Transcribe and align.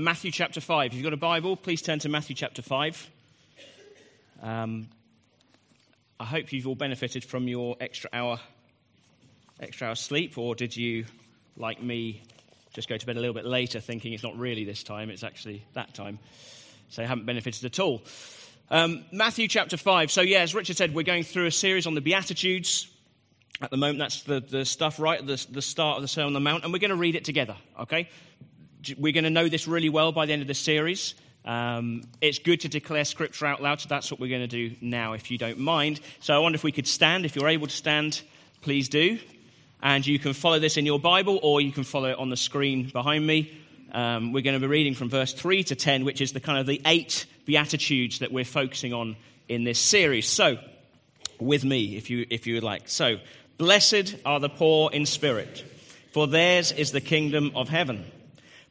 Matthew 0.00 0.30
chapter 0.30 0.62
5. 0.62 0.92
If 0.92 0.94
you've 0.94 1.04
got 1.04 1.12
a 1.12 1.18
Bible, 1.18 1.56
please 1.56 1.82
turn 1.82 1.98
to 2.00 2.08
Matthew 2.08 2.34
chapter 2.34 2.62
5. 2.62 3.10
Um, 4.42 4.88
I 6.18 6.24
hope 6.24 6.52
you've 6.52 6.66
all 6.66 6.74
benefited 6.74 7.22
from 7.22 7.46
your 7.48 7.76
extra 7.80 8.08
hour, 8.10 8.40
extra 9.60 9.88
hour 9.88 9.94
sleep, 9.94 10.38
or 10.38 10.54
did 10.54 10.74
you, 10.74 11.04
like 11.56 11.82
me, 11.82 12.22
just 12.72 12.88
go 12.88 12.96
to 12.96 13.04
bed 13.04 13.18
a 13.18 13.20
little 13.20 13.34
bit 13.34 13.44
later 13.44 13.78
thinking 13.78 14.14
it's 14.14 14.22
not 14.22 14.38
really 14.38 14.64
this 14.64 14.82
time, 14.82 15.10
it's 15.10 15.22
actually 15.22 15.64
that 15.74 15.92
time? 15.92 16.18
So 16.88 17.02
you 17.02 17.08
haven't 17.08 17.26
benefited 17.26 17.66
at 17.66 17.78
all. 17.78 18.02
Um, 18.70 19.04
Matthew 19.12 19.48
chapter 19.48 19.76
5. 19.76 20.10
So, 20.10 20.22
yeah, 20.22 20.40
as 20.40 20.54
Richard 20.54 20.78
said, 20.78 20.94
we're 20.94 21.02
going 21.02 21.24
through 21.24 21.46
a 21.46 21.50
series 21.50 21.86
on 21.86 21.94
the 21.94 22.00
Beatitudes. 22.00 22.88
At 23.60 23.70
the 23.70 23.76
moment, 23.76 23.98
that's 23.98 24.22
the, 24.22 24.40
the 24.40 24.64
stuff 24.64 24.98
right 24.98 25.20
at 25.20 25.26
the, 25.26 25.46
the 25.50 25.60
start 25.60 25.96
of 25.96 26.02
the 26.02 26.08
Sermon 26.08 26.28
on 26.28 26.32
the 26.32 26.40
Mount, 26.40 26.64
and 26.64 26.72
we're 26.72 26.78
going 26.78 26.90
to 26.90 26.96
read 26.96 27.16
it 27.16 27.26
together, 27.26 27.56
okay? 27.80 28.08
We're 28.98 29.12
going 29.12 29.24
to 29.24 29.30
know 29.30 29.48
this 29.48 29.66
really 29.66 29.88
well 29.88 30.12
by 30.12 30.26
the 30.26 30.32
end 30.32 30.42
of 30.42 30.48
the 30.48 30.54
series. 30.54 31.14
Um, 31.44 32.02
it's 32.20 32.38
good 32.38 32.60
to 32.60 32.68
declare 32.68 33.04
scripture 33.04 33.46
out 33.46 33.62
loud, 33.62 33.80
so 33.80 33.88
that's 33.88 34.10
what 34.10 34.20
we're 34.20 34.28
going 34.28 34.46
to 34.48 34.68
do 34.68 34.76
now, 34.80 35.14
if 35.14 35.30
you 35.30 35.38
don't 35.38 35.58
mind. 35.58 36.00
So 36.20 36.34
I 36.34 36.38
wonder 36.38 36.56
if 36.56 36.64
we 36.64 36.72
could 36.72 36.86
stand. 36.86 37.24
If 37.24 37.34
you're 37.34 37.48
able 37.48 37.66
to 37.66 37.74
stand, 37.74 38.22
please 38.60 38.88
do. 38.88 39.18
And 39.82 40.06
you 40.06 40.18
can 40.18 40.34
follow 40.34 40.58
this 40.58 40.76
in 40.76 40.84
your 40.84 41.00
Bible, 41.00 41.40
or 41.42 41.60
you 41.60 41.72
can 41.72 41.84
follow 41.84 42.10
it 42.10 42.18
on 42.18 42.28
the 42.28 42.36
screen 42.36 42.90
behind 42.90 43.26
me. 43.26 43.58
Um, 43.92 44.32
we're 44.32 44.42
going 44.42 44.54
to 44.54 44.60
be 44.60 44.66
reading 44.66 44.94
from 44.94 45.08
verse 45.08 45.32
3 45.32 45.64
to 45.64 45.74
10, 45.74 46.04
which 46.04 46.20
is 46.20 46.32
the 46.32 46.40
kind 46.40 46.58
of 46.58 46.66
the 46.66 46.80
eight 46.84 47.26
beatitudes 47.46 48.20
that 48.20 48.30
we're 48.30 48.44
focusing 48.44 48.92
on 48.92 49.16
in 49.48 49.64
this 49.64 49.80
series. 49.80 50.28
So, 50.28 50.58
with 51.40 51.64
me, 51.64 51.96
if 51.96 52.10
you, 52.10 52.26
if 52.30 52.46
you 52.46 52.54
would 52.54 52.62
like. 52.62 52.88
So, 52.88 53.16
blessed 53.56 54.16
are 54.24 54.38
the 54.38 54.50
poor 54.50 54.90
in 54.92 55.06
spirit, 55.06 55.64
for 56.12 56.26
theirs 56.26 56.70
is 56.70 56.92
the 56.92 57.00
kingdom 57.00 57.52
of 57.56 57.68
heaven. 57.68 58.04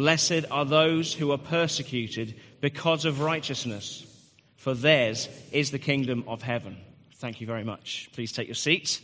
Blessed 0.00 0.46
are 0.50 0.64
those 0.64 1.12
who 1.12 1.30
are 1.30 1.36
persecuted 1.36 2.34
because 2.62 3.04
of 3.04 3.20
righteousness, 3.20 4.06
for 4.56 4.72
theirs 4.72 5.28
is 5.52 5.72
the 5.72 5.78
kingdom 5.78 6.24
of 6.26 6.40
heaven. 6.40 6.78
Thank 7.16 7.42
you 7.42 7.46
very 7.46 7.64
much. 7.64 8.08
Please 8.14 8.32
take 8.32 8.48
your 8.48 8.54
seats. 8.54 9.02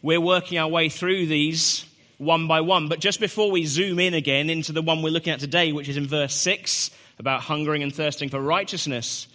We're 0.00 0.18
working 0.18 0.56
our 0.56 0.66
way 0.66 0.88
through 0.88 1.26
these 1.26 1.84
one 2.16 2.48
by 2.48 2.62
one, 2.62 2.88
but 2.88 3.00
just 3.00 3.20
before 3.20 3.50
we 3.50 3.66
zoom 3.66 3.98
in 3.98 4.14
again 4.14 4.48
into 4.48 4.72
the 4.72 4.80
one 4.80 5.02
we're 5.02 5.10
looking 5.10 5.34
at 5.34 5.40
today, 5.40 5.72
which 5.72 5.90
is 5.90 5.98
in 5.98 6.06
verse 6.06 6.34
6 6.34 6.90
about 7.18 7.42
hungering 7.42 7.82
and 7.82 7.94
thirsting 7.94 8.30
for 8.30 8.40
righteousness, 8.40 9.28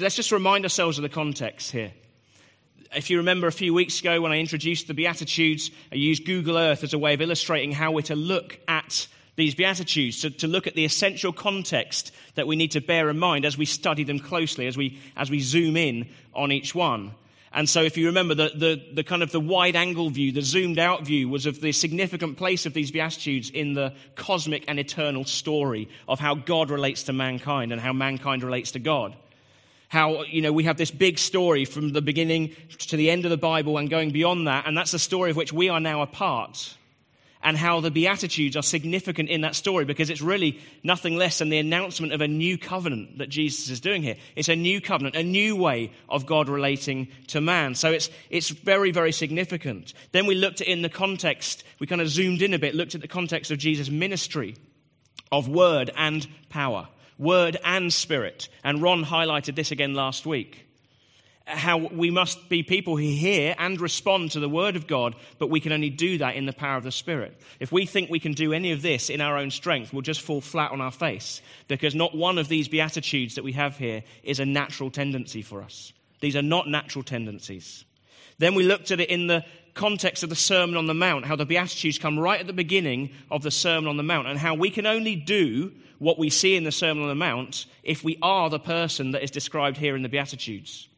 let's 0.00 0.16
just 0.16 0.32
remind 0.32 0.64
ourselves 0.64 0.98
of 0.98 1.02
the 1.02 1.08
context 1.08 1.70
here 1.70 1.92
if 2.94 3.10
you 3.10 3.18
remember 3.18 3.46
a 3.46 3.52
few 3.52 3.72
weeks 3.72 4.00
ago 4.00 4.20
when 4.20 4.32
I 4.32 4.38
introduced 4.38 4.86
the 4.86 4.94
Beatitudes, 4.94 5.70
I 5.90 5.96
used 5.96 6.24
Google 6.24 6.58
Earth 6.58 6.84
as 6.84 6.92
a 6.92 6.98
way 6.98 7.14
of 7.14 7.20
illustrating 7.20 7.72
how 7.72 7.92
we're 7.92 8.02
to 8.02 8.16
look 8.16 8.58
at 8.68 9.06
these 9.36 9.54
Beatitudes, 9.54 10.20
to, 10.22 10.30
to 10.30 10.46
look 10.46 10.66
at 10.66 10.74
the 10.74 10.84
essential 10.84 11.32
context 11.32 12.12
that 12.34 12.46
we 12.46 12.56
need 12.56 12.72
to 12.72 12.80
bear 12.80 13.08
in 13.08 13.18
mind 13.18 13.44
as 13.44 13.56
we 13.56 13.64
study 13.64 14.04
them 14.04 14.18
closely, 14.18 14.66
as 14.66 14.76
we, 14.76 15.00
as 15.16 15.30
we 15.30 15.40
zoom 15.40 15.76
in 15.76 16.08
on 16.34 16.52
each 16.52 16.74
one. 16.74 17.12
And 17.54 17.68
so, 17.68 17.82
if 17.82 17.98
you 17.98 18.06
remember, 18.06 18.34
the, 18.34 18.50
the, 18.54 18.82
the, 18.94 19.04
kind 19.04 19.22
of 19.22 19.30
the 19.30 19.40
wide 19.40 19.76
angle 19.76 20.08
view, 20.08 20.32
the 20.32 20.40
zoomed 20.40 20.78
out 20.78 21.04
view, 21.04 21.28
was 21.28 21.44
of 21.44 21.60
the 21.60 21.72
significant 21.72 22.38
place 22.38 22.64
of 22.64 22.72
these 22.72 22.90
Beatitudes 22.90 23.50
in 23.50 23.74
the 23.74 23.94
cosmic 24.14 24.64
and 24.68 24.78
eternal 24.78 25.24
story 25.24 25.88
of 26.08 26.18
how 26.18 26.34
God 26.34 26.70
relates 26.70 27.04
to 27.04 27.12
mankind 27.12 27.72
and 27.72 27.80
how 27.80 27.92
mankind 27.92 28.42
relates 28.42 28.72
to 28.72 28.78
God 28.78 29.14
how, 29.92 30.22
you 30.22 30.40
know, 30.40 30.54
we 30.54 30.64
have 30.64 30.78
this 30.78 30.90
big 30.90 31.18
story 31.18 31.66
from 31.66 31.92
the 31.92 32.00
beginning 32.00 32.56
to 32.78 32.96
the 32.96 33.10
end 33.10 33.26
of 33.26 33.30
the 33.30 33.36
Bible 33.36 33.76
and 33.76 33.90
going 33.90 34.10
beyond 34.10 34.46
that, 34.46 34.66
and 34.66 34.74
that's 34.74 34.92
the 34.92 34.98
story 34.98 35.30
of 35.30 35.36
which 35.36 35.52
we 35.52 35.68
are 35.68 35.80
now 35.80 36.00
a 36.00 36.06
part. 36.06 36.78
And 37.42 37.58
how 37.58 37.80
the 37.80 37.90
Beatitudes 37.90 38.56
are 38.56 38.62
significant 38.62 39.28
in 39.28 39.42
that 39.42 39.54
story 39.54 39.84
because 39.84 40.08
it's 40.08 40.22
really 40.22 40.60
nothing 40.82 41.16
less 41.16 41.40
than 41.40 41.50
the 41.50 41.58
announcement 41.58 42.14
of 42.14 42.22
a 42.22 42.28
new 42.28 42.56
covenant 42.56 43.18
that 43.18 43.28
Jesus 43.28 43.68
is 43.68 43.80
doing 43.80 44.02
here. 44.02 44.16
It's 44.34 44.48
a 44.48 44.56
new 44.56 44.80
covenant, 44.80 45.16
a 45.16 45.22
new 45.24 45.56
way 45.56 45.90
of 46.08 46.24
God 46.24 46.48
relating 46.48 47.08
to 47.26 47.42
man. 47.42 47.74
So 47.74 47.90
it's, 47.90 48.08
it's 48.30 48.48
very, 48.48 48.92
very 48.92 49.12
significant. 49.12 49.92
Then 50.12 50.24
we 50.24 50.36
looked 50.36 50.62
at 50.62 50.68
in 50.68 50.80
the 50.80 50.88
context, 50.88 51.64
we 51.80 51.86
kind 51.86 52.00
of 52.00 52.08
zoomed 52.08 52.40
in 52.40 52.54
a 52.54 52.58
bit, 52.58 52.74
looked 52.74 52.94
at 52.94 53.02
the 53.02 53.08
context 53.08 53.50
of 53.50 53.58
Jesus' 53.58 53.90
ministry 53.90 54.54
of 55.30 55.48
word 55.48 55.90
and 55.96 56.26
power 56.48 56.88
word 57.22 57.56
and 57.64 57.92
spirit. 57.92 58.48
And 58.64 58.82
Ron 58.82 59.04
highlighted 59.04 59.54
this 59.54 59.70
again 59.70 59.94
last 59.94 60.26
week. 60.26 60.66
How 61.44 61.76
we 61.76 62.10
must 62.10 62.48
be 62.48 62.62
people 62.62 62.96
who 62.96 63.02
hear 63.02 63.54
and 63.58 63.80
respond 63.80 64.30
to 64.32 64.40
the 64.40 64.48
word 64.48 64.76
of 64.76 64.86
God, 64.86 65.16
but 65.38 65.50
we 65.50 65.60
can 65.60 65.72
only 65.72 65.90
do 65.90 66.18
that 66.18 66.36
in 66.36 66.46
the 66.46 66.52
power 66.52 66.76
of 66.76 66.84
the 66.84 66.92
Spirit. 66.92 67.36
If 67.58 67.72
we 67.72 67.84
think 67.84 68.10
we 68.10 68.20
can 68.20 68.32
do 68.32 68.52
any 68.52 68.70
of 68.70 68.80
this 68.80 69.10
in 69.10 69.20
our 69.20 69.36
own 69.36 69.50
strength, 69.50 69.92
we'll 69.92 70.02
just 70.02 70.20
fall 70.20 70.40
flat 70.40 70.70
on 70.70 70.80
our 70.80 70.92
face 70.92 71.42
because 71.66 71.94
not 71.94 72.14
one 72.14 72.38
of 72.38 72.48
these 72.48 72.68
beatitudes 72.68 73.34
that 73.34 73.44
we 73.44 73.52
have 73.52 73.76
here 73.76 74.04
is 74.22 74.38
a 74.38 74.46
natural 74.46 74.90
tendency 74.90 75.42
for 75.42 75.62
us. 75.62 75.92
These 76.20 76.36
are 76.36 76.42
not 76.42 76.68
natural 76.68 77.02
tendencies. 77.02 77.84
Then 78.38 78.54
we 78.54 78.62
looked 78.62 78.92
at 78.92 79.00
it 79.00 79.10
in 79.10 79.26
the 79.26 79.44
context 79.74 80.22
of 80.22 80.28
the 80.28 80.36
Sermon 80.36 80.76
on 80.76 80.86
the 80.86 80.94
Mount, 80.94 81.24
how 81.24 81.36
the 81.36 81.46
Beatitudes 81.46 81.98
come 81.98 82.18
right 82.18 82.40
at 82.40 82.46
the 82.46 82.52
beginning 82.52 83.10
of 83.30 83.42
the 83.42 83.50
Sermon 83.50 83.88
on 83.88 83.96
the 83.96 84.02
Mount, 84.04 84.28
and 84.28 84.38
how 84.38 84.54
we 84.54 84.70
can 84.70 84.86
only 84.86 85.16
do 85.16 85.72
what 86.02 86.18
we 86.18 86.30
see 86.30 86.56
in 86.56 86.64
the 86.64 86.72
Sermon 86.72 87.04
on 87.04 87.08
the 87.08 87.14
Mount 87.14 87.66
if 87.84 88.02
we 88.02 88.18
are 88.20 88.50
the 88.50 88.58
person 88.58 89.12
that 89.12 89.22
is 89.22 89.30
described 89.30 89.76
here 89.76 89.94
in 89.94 90.02
the 90.02 90.08
Beatitudes. 90.08 90.88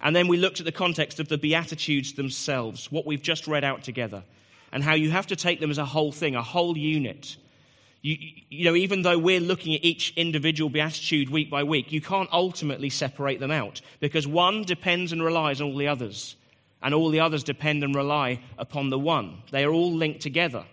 And 0.00 0.16
then 0.16 0.26
we 0.26 0.36
looked 0.36 0.58
at 0.58 0.66
the 0.66 0.72
context 0.72 1.20
of 1.20 1.28
the 1.28 1.38
Beatitudes 1.38 2.14
themselves, 2.14 2.90
what 2.90 3.06
we've 3.06 3.22
just 3.22 3.46
read 3.46 3.62
out 3.62 3.84
together, 3.84 4.24
and 4.72 4.82
how 4.82 4.94
you 4.94 5.12
have 5.12 5.28
to 5.28 5.36
take 5.36 5.60
them 5.60 5.70
as 5.70 5.78
a 5.78 5.84
whole 5.84 6.10
thing, 6.10 6.34
a 6.34 6.42
whole 6.42 6.76
unit. 6.76 7.36
You, 8.00 8.16
you, 8.48 8.64
know, 8.64 8.74
even 8.74 9.02
though 9.02 9.16
we're 9.16 9.38
looking 9.38 9.76
at 9.76 9.84
each 9.84 10.12
individual 10.16 10.70
beatitude 10.70 11.30
week 11.30 11.48
by 11.48 11.62
week, 11.62 11.92
you 11.92 12.00
can't 12.00 12.28
ultimately 12.32 12.90
separate 12.90 13.38
them 13.38 13.52
out 13.52 13.80
because 14.00 14.26
one 14.26 14.64
depends 14.64 15.12
and 15.12 15.22
relies 15.22 15.60
on 15.60 15.68
all 15.68 15.76
the 15.76 15.86
others, 15.86 16.34
and 16.82 16.94
all 16.94 17.10
the 17.10 17.20
others 17.20 17.44
depend 17.44 17.84
and 17.84 17.94
rely 17.94 18.40
upon 18.58 18.90
the 18.90 18.98
one. 18.98 19.44
They 19.52 19.62
are 19.62 19.70
all 19.70 19.92
linked 19.92 20.20
together. 20.20 20.64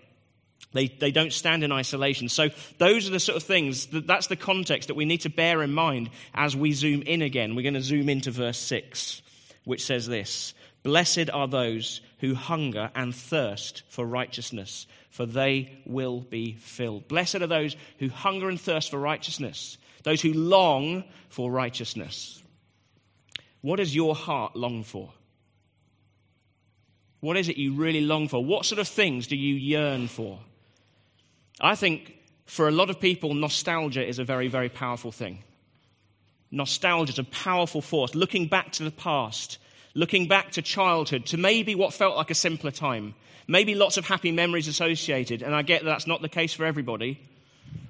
They, 0.72 0.88
they 0.88 1.12
don't 1.12 1.34
stand 1.34 1.64
in 1.64 1.72
isolation. 1.72 2.30
So, 2.30 2.50
those 2.78 3.08
are 3.08 3.12
the 3.12 3.20
sort 3.20 3.38
of 3.38 3.44
things, 3.44 3.88
that, 3.88 4.06
that's 4.06 4.28
the 4.28 4.36
context 4.36 4.88
that 4.88 4.96
we 4.96 5.06
need 5.06 5.22
to 5.22 5.30
bear 5.30 5.64
in 5.64 5.74
mind 5.74 6.12
as 6.36 6.56
we 6.56 6.74
zoom 6.74 7.02
in 7.02 7.24
again. 7.24 7.56
We're 7.56 7.64
going 7.64 7.74
to 7.74 7.82
zoom 7.82 8.08
into 8.08 8.30
verse 8.30 8.60
6, 8.60 9.22
which 9.66 9.84
says 9.84 10.06
this 10.06 10.54
Blessed 10.84 11.30
are 11.32 11.48
those 11.48 12.02
who 12.20 12.36
hunger 12.36 12.92
and 12.94 13.16
thirst 13.16 13.84
for 13.90 14.06
righteousness, 14.06 14.86
for 15.10 15.26
they 15.26 15.80
will 15.86 16.22
be 16.22 16.54
filled. 16.54 17.08
Blessed 17.08 17.36
are 17.36 17.48
those 17.48 17.76
who 17.98 18.10
hunger 18.10 18.48
and 18.48 18.62
thirst 18.62 18.92
for 18.92 19.00
righteousness, 19.00 19.78
those 20.04 20.22
who 20.22 20.34
long 20.34 21.04
for 21.30 21.52
righteousness. 21.52 22.44
What 23.62 23.78
does 23.78 23.96
your 23.96 24.14
heart 24.14 24.56
long 24.56 24.84
for? 24.84 25.12
What 27.22 27.38
is 27.38 27.50
it 27.50 27.58
you 27.58 27.74
really 27.74 28.02
long 28.02 28.28
for? 28.28 28.44
What 28.44 28.66
sort 28.66 28.80
of 28.80 28.88
things 28.88 29.28
do 29.28 29.36
you 29.36 29.56
yearn 29.56 30.08
for? 30.08 30.40
I 31.62 31.76
think 31.76 32.16
for 32.46 32.68
a 32.68 32.72
lot 32.72 32.90
of 32.90 33.00
people, 33.00 33.34
nostalgia 33.34 34.06
is 34.06 34.20
a 34.20 34.24
very, 34.24 34.48
very 34.48 34.70
powerful 34.70 35.12
thing. 35.12 35.44
Nostalgia 36.52 37.14
is 37.14 37.20
a 37.20 37.24
powerful 37.24 37.82
force. 37.82 38.16
Looking 38.16 38.48
back 38.48 38.72
to 38.74 38.84
the 38.84 38.92
past, 38.92 39.60
looking 39.94 40.28
back 40.28 40.52
to 40.54 40.62
childhood, 40.62 41.26
to 41.28 41.38
maybe 41.38 41.76
what 41.76 41.94
felt 41.94 42.16
like 42.16 42.32
a 42.32 42.36
simpler 42.36 42.72
time, 42.72 43.14
maybe 43.48 43.76
lots 43.76 43.98
of 43.98 44.08
happy 44.08 44.32
memories 44.32 44.68
associated. 44.68 45.44
And 45.44 45.54
I 45.54 45.62
get 45.62 45.84
that 45.84 45.90
that's 45.90 46.08
not 46.08 46.22
the 46.22 46.30
case 46.30 46.54
for 46.54 46.66
everybody. 46.66 47.20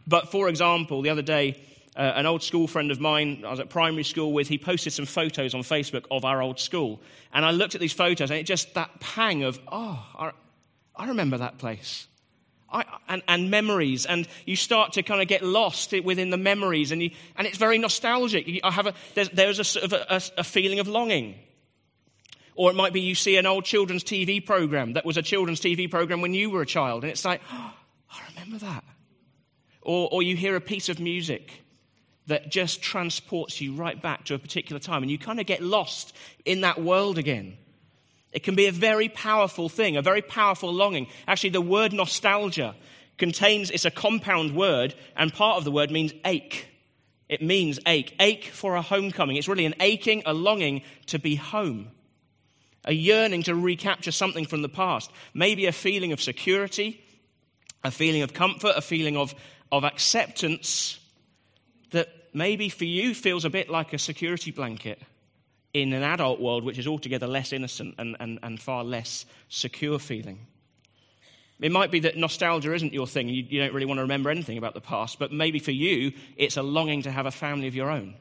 But 0.08 0.30
for 0.32 0.50
example, 0.50 1.02
the 1.02 1.10
other 1.10 1.22
day, 1.22 1.62
uh, 1.96 2.02
an 2.02 2.26
old 2.26 2.44
school 2.44 2.68
friend 2.68 2.92
of 2.92 3.00
mine 3.00 3.44
I 3.46 3.52
was 3.52 3.60
at 3.60 3.70
primary 3.70 4.04
school 4.04 4.34
with, 4.34 4.48
he 4.48 4.58
posted 4.58 4.94
some 4.94 5.06
photos 5.06 5.54
on 5.54 5.62
Facebook 5.62 6.06
of 6.12 6.26
our 6.26 6.42
old 6.42 6.60
school. 6.60 7.00
And 7.32 7.46
I 7.46 7.52
looked 7.52 7.76
at 7.76 7.82
these 7.82 7.94
photos 7.94 8.30
and 8.30 8.40
it 8.40 8.44
just 8.44 8.74
that 8.74 9.00
pang 9.00 9.44
of, 9.44 9.60
oh, 9.72 10.06
I, 10.18 10.32
I 10.96 11.08
remember 11.08 11.38
that 11.38 11.60
place. 11.60 12.08
And, 13.07 13.24
and, 13.27 13.50
memories, 13.50 14.06
and 14.06 14.27
you 14.45 14.56
start 14.56 14.94
to 14.94 15.01
kind 15.01 15.24
of 15.24 15.27
get 15.27 15.44
lost 15.44 15.92
within 16.04 16.30
the 16.30 16.38
memories, 16.38 16.92
and, 16.92 17.01
you, 17.01 17.10
and 17.36 17.48
it's 17.48 17.57
very 17.57 17.80
nostalgic. 17.80 18.48
I 18.63 18.69
have 18.69 18.86
a, 18.86 18.94
there's, 19.16 19.30
there's 19.30 19.60
a, 19.60 19.63
sort 19.63 19.86
of 19.86 19.94
a, 19.94 20.21
a, 20.38 20.44
feeling 20.44 20.80
of 20.80 20.88
longing. 20.88 21.33
Or 22.54 22.69
it 22.69 22.75
might 22.75 22.94
be 22.94 23.01
you 23.01 23.16
see 23.16 23.38
an 23.38 23.48
old 23.48 23.66
children's 23.66 24.04
TV 24.04 24.45
program 24.45 24.94
that 24.94 25.04
was 25.04 25.18
a 25.18 25.24
children's 25.24 25.62
TV 25.62 25.89
program 25.89 26.21
when 26.21 26.36
you 26.36 26.51
were 26.51 26.62
a 26.62 26.66
child, 26.66 27.04
and 27.04 27.12
it's 27.12 27.25
like, 27.25 27.42
oh, 27.51 27.74
I 28.12 28.21
remember 28.30 28.63
that. 28.63 28.83
Or, 29.81 30.10
or 30.12 30.21
you 30.21 30.36
hear 30.36 30.56
a 30.56 30.62
piece 30.62 30.89
of 30.89 31.00
music 31.00 31.63
that 32.27 32.51
just 32.51 32.81
transports 32.81 33.60
you 33.60 33.74
right 33.74 34.00
back 34.00 34.25
to 34.25 34.36
a 34.36 34.39
particular 34.39 34.80
time, 34.80 35.01
and 35.01 35.12
you 35.12 35.18
kind 35.18 35.39
of 35.39 35.48
get 35.48 35.63
lost 35.63 36.16
in 36.45 36.62
that 36.62 36.80
world 36.80 37.18
again. 37.18 37.57
It 38.31 38.44
can 38.44 38.56
be 38.56 38.68
a 38.68 38.72
very 38.72 39.10
powerful 39.10 39.70
thing, 39.70 39.98
a 39.98 40.02
very 40.02 40.22
powerful 40.22 40.72
longing. 40.72 41.08
Actually, 41.28 41.50
the 41.52 41.62
word 41.62 41.94
nostalgia 41.94 42.76
contains, 43.18 43.72
it's 43.72 43.86
a 43.86 43.92
compound 43.92 44.56
word, 44.56 44.94
and 45.16 45.34
part 45.34 45.58
of 45.58 45.64
the 45.64 45.72
word 45.72 45.92
means 45.92 46.14
ache. 46.26 46.68
It 47.28 47.42
means 47.42 47.80
ache, 47.86 48.16
ache 48.20 48.46
for 48.46 48.76
a 48.76 48.81
homecoming. 48.81 49.36
It's 49.36 49.48
really 49.48 49.66
an 49.66 49.76
aching, 49.80 50.24
a 50.26 50.34
longing 50.34 50.84
to 51.08 51.20
be 51.20 51.36
home, 51.36 51.90
a 52.86 52.94
yearning 52.94 53.44
to 53.44 53.56
recapture 53.56 54.12
something 54.12 54.46
from 54.46 54.62
the 54.62 54.70
past. 54.70 55.12
Maybe 55.34 55.66
a 55.66 55.72
feeling 55.72 56.12
of 56.12 56.22
security, 56.22 57.04
a 57.84 57.92
feeling 57.92 58.22
of 58.22 58.34
comfort, 58.34 58.74
a 58.76 58.81
feeling 58.81 59.18
of, 59.18 59.34
of 59.72 59.84
acceptance 59.84 61.00
that 61.92 62.10
maybe 62.34 62.70
for 62.70 62.86
you 62.86 63.16
feels 63.16 63.46
a 63.46 63.50
bit 63.50 63.70
like 63.70 63.94
a 63.94 64.00
security 64.00 64.52
blanket 64.52 65.02
in 65.74 65.94
an 65.94 66.04
adult 66.04 66.39
world 66.39 66.63
which 66.63 66.80
is 66.80 66.88
altogether 66.88 67.27
less 67.27 67.54
innocent 67.54 67.95
and, 67.98 68.16
and, 68.19 68.39
and 68.42 68.62
far 68.62 68.83
less 68.83 69.25
secure 69.50 70.00
feeling. 70.00 70.48
It 71.60 71.71
might 71.71 71.92
be 71.92 72.00
that 72.01 72.18
nostalgia 72.18 72.74
isn't 72.74 72.94
your 72.94 73.06
thing. 73.06 73.27
You, 73.27 73.44
you 73.48 73.60
don't 73.60 73.74
really 73.74 73.86
want 73.86 73.98
to 73.98 74.04
remember 74.04 74.30
anything 74.30 74.57
about 74.57 74.74
the 74.74 74.81
past, 74.81 75.19
but 75.19 75.31
maybe 75.31 75.60
for 75.60 75.71
you, 75.71 76.13
it's 76.38 76.57
a 76.57 76.63
longing 76.63 77.01
to 77.04 77.12
have 77.12 77.25
a 77.25 77.31
family 77.31 77.68
of 77.68 77.75
your 77.75 77.92
own. 77.92 78.16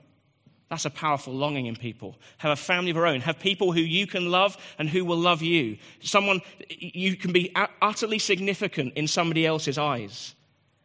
That's 0.68 0.84
a 0.84 0.90
powerful 0.90 1.32
longing 1.32 1.66
in 1.66 1.76
people. 1.76 2.16
Have 2.38 2.52
a 2.52 2.56
family 2.56 2.90
of 2.90 2.96
your 2.96 3.06
own. 3.06 3.20
Have 3.22 3.38
people 3.38 3.72
who 3.72 3.80
you 3.80 4.06
can 4.06 4.30
love 4.30 4.56
and 4.78 4.88
who 4.88 5.04
will 5.04 5.16
love 5.16 5.40
you. 5.40 5.78
Someone, 6.00 6.42
you 6.68 7.16
can 7.16 7.32
be 7.32 7.54
utterly 7.80 8.18
significant 8.18 8.94
in 8.94 9.06
somebody 9.06 9.46
else's 9.46 9.78
eyes. 9.78 10.34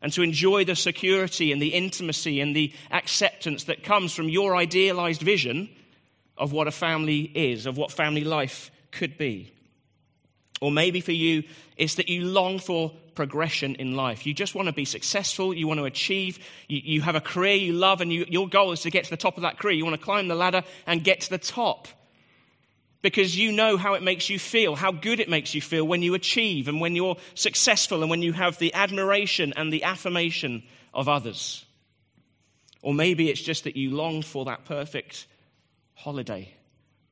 And 0.02 0.14
to 0.14 0.22
enjoy 0.22 0.64
the 0.64 0.76
security 0.76 1.52
and 1.52 1.62
the 1.62 1.74
intimacy 1.74 2.40
and 2.40 2.56
the 2.56 2.72
acceptance 2.92 3.66
that 3.66 3.84
comes 3.84 4.14
from 4.14 4.30
your 4.30 4.56
idealized 4.56 5.22
vision 5.22 5.70
of 6.38 6.52
what 6.52 6.68
a 6.68 6.72
family 6.72 7.22
is, 7.22 7.66
of 7.66 7.78
what 7.78 7.92
family 7.92 8.24
life 8.24 8.72
could 8.92 9.18
be. 9.18 9.52
Or 10.62 10.72
maybe 10.72 11.02
for 11.02 11.12
you, 11.12 11.44
it's 11.78 11.96
that 11.96 12.10
you 12.10 12.26
long 12.26 12.60
for 12.60 12.92
progression 13.16 13.76
in 13.76 13.96
life. 13.96 14.26
You 14.26 14.34
just 14.34 14.56
want 14.56 14.68
to 14.68 14.74
be 14.74 14.86
successful, 14.86 15.54
you 15.54 15.68
want 15.68 15.80
to 15.80 15.86
achieve, 15.86 16.40
you, 16.68 16.82
you 16.84 17.02
have 17.02 17.16
a 17.16 17.22
career 17.22 17.56
you 17.56 17.74
love, 17.74 18.02
and 18.02 18.12
you, 18.12 18.26
your 18.28 18.48
goal 18.48 18.72
is 18.72 18.82
to 18.82 18.90
get 18.90 19.04
to 19.04 19.10
the 19.10 19.18
top 19.18 19.38
of 19.38 19.44
that 19.44 19.60
career. 19.60 19.74
You 19.74 19.86
want 19.86 20.00
to 20.00 20.04
climb 20.04 20.28
the 20.28 20.36
ladder 20.36 20.64
and 20.88 21.04
get 21.04 21.22
to 21.22 21.30
the 21.30 21.38
top. 21.38 21.88
Because 23.02 23.38
you 23.38 23.52
know 23.52 23.76
how 23.76 23.96
it 23.96 24.04
makes 24.04 24.30
you 24.30 24.40
feel, 24.40 24.76
how 24.76 24.94
good 24.94 25.20
it 25.20 25.30
makes 25.30 25.54
you 25.54 25.60
feel 25.60 25.86
when 25.86 26.02
you 26.02 26.14
achieve 26.14 26.70
and 26.70 26.80
when 26.80 26.96
you're 26.96 27.18
successful 27.36 28.02
and 28.02 28.10
when 28.10 28.22
you 28.22 28.32
have 28.32 28.58
the 28.58 28.74
admiration 28.74 29.54
and 29.58 29.74
the 29.74 29.84
affirmation 29.84 30.64
of 30.94 31.10
others. 31.10 31.66
Or 32.82 32.94
maybe 32.94 33.30
it's 33.30 33.42
just 33.42 33.66
that 33.66 33.76
you 33.76 33.92
long 33.92 34.22
for 34.22 34.46
that 34.46 34.64
perfect 34.64 35.28
holiday, 35.96 36.54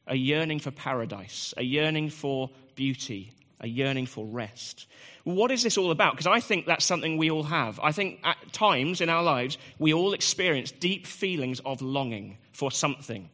a 0.07 0.15
yearning 0.15 0.59
for 0.59 0.71
paradise, 0.71 1.53
a 1.57 1.63
yearning 1.63 2.09
for 2.09 2.49
beauty, 2.75 3.33
a 3.59 3.67
yearning 3.67 4.07
for 4.07 4.25
rest. 4.25 4.87
What 5.23 5.51
is 5.51 5.63
this 5.63 5.77
all 5.77 5.91
about? 5.91 6.13
Because 6.13 6.27
I 6.27 6.39
think 6.39 6.65
that's 6.65 6.85
something 6.85 7.17
we 7.17 7.29
all 7.29 7.43
have. 7.43 7.79
I 7.81 7.91
think 7.91 8.19
at 8.23 8.51
times 8.51 9.01
in 9.01 9.09
our 9.09 9.23
lives, 9.23 9.57
we 9.77 9.93
all 9.93 10.13
experience 10.13 10.71
deep 10.71 11.05
feelings 11.05 11.59
of 11.61 11.81
longing 11.81 12.37
for 12.51 12.71
something. 12.71 13.29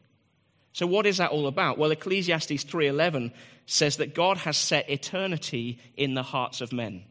So 0.73 0.85
what 0.85 1.05
is 1.05 1.17
that 1.17 1.31
all 1.31 1.47
about? 1.47 1.77
Well, 1.77 1.91
Ecclesiastes 1.91 2.65
3:11 2.65 3.31
says 3.65 3.97
that 3.97 4.13
God 4.13 4.38
has 4.38 4.57
set 4.57 4.89
eternity 4.89 5.79
in 5.95 6.13
the 6.13 6.23
hearts 6.23 6.61
of 6.61 6.71
men. 6.71 7.03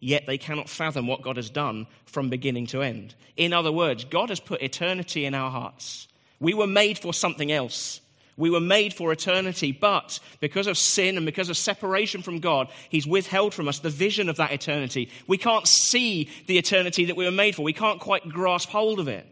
Yet 0.00 0.26
they 0.26 0.38
cannot 0.38 0.68
fathom 0.68 1.06
what 1.06 1.22
God 1.22 1.36
has 1.36 1.50
done 1.50 1.86
from 2.06 2.30
beginning 2.30 2.66
to 2.68 2.82
end. 2.82 3.14
In 3.36 3.52
other 3.52 3.70
words, 3.70 4.04
God 4.04 4.30
has 4.30 4.40
put 4.40 4.62
eternity 4.62 5.24
in 5.24 5.34
our 5.34 5.50
hearts. 5.50 6.08
We 6.42 6.54
were 6.54 6.66
made 6.66 6.98
for 6.98 7.14
something 7.14 7.52
else. 7.52 8.00
We 8.36 8.50
were 8.50 8.60
made 8.60 8.92
for 8.92 9.12
eternity, 9.12 9.70
but 9.70 10.18
because 10.40 10.66
of 10.66 10.76
sin 10.76 11.16
and 11.16 11.24
because 11.24 11.48
of 11.48 11.56
separation 11.56 12.20
from 12.20 12.40
God, 12.40 12.68
He's 12.88 13.06
withheld 13.06 13.54
from 13.54 13.68
us 13.68 13.78
the 13.78 13.90
vision 13.90 14.28
of 14.28 14.38
that 14.38 14.50
eternity. 14.50 15.08
We 15.28 15.38
can't 15.38 15.68
see 15.68 16.28
the 16.48 16.58
eternity 16.58 17.04
that 17.04 17.16
we 17.16 17.26
were 17.26 17.30
made 17.30 17.54
for. 17.54 17.62
We 17.62 17.72
can't 17.72 18.00
quite 18.00 18.28
grasp 18.28 18.70
hold 18.70 18.98
of 18.98 19.06
it. 19.06 19.24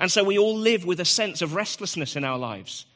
And 0.00 0.10
so 0.10 0.24
we 0.24 0.36
all 0.36 0.56
live 0.56 0.84
with 0.84 0.98
a 0.98 1.04
sense 1.04 1.42
of 1.42 1.54
restlessness 1.54 2.16
in 2.16 2.24
our 2.24 2.38
lives. 2.38 2.86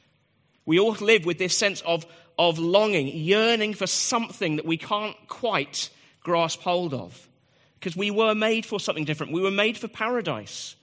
We 0.66 0.80
all 0.80 0.94
live 0.94 1.24
with 1.24 1.38
this 1.38 1.56
sense 1.56 1.82
of, 1.82 2.04
of 2.36 2.58
longing, 2.58 3.06
yearning 3.06 3.74
for 3.74 3.86
something 3.86 4.56
that 4.56 4.66
we 4.66 4.76
can't 4.76 5.16
quite 5.28 5.88
grasp 6.24 6.62
hold 6.62 6.94
of. 6.94 7.28
Because 7.78 7.96
we 7.96 8.10
were 8.10 8.34
made 8.34 8.66
for 8.66 8.80
something 8.80 9.04
different. 9.04 9.32
We 9.32 9.42
were 9.42 9.52
made 9.52 9.78
for 9.78 9.86
paradise. 9.86 10.74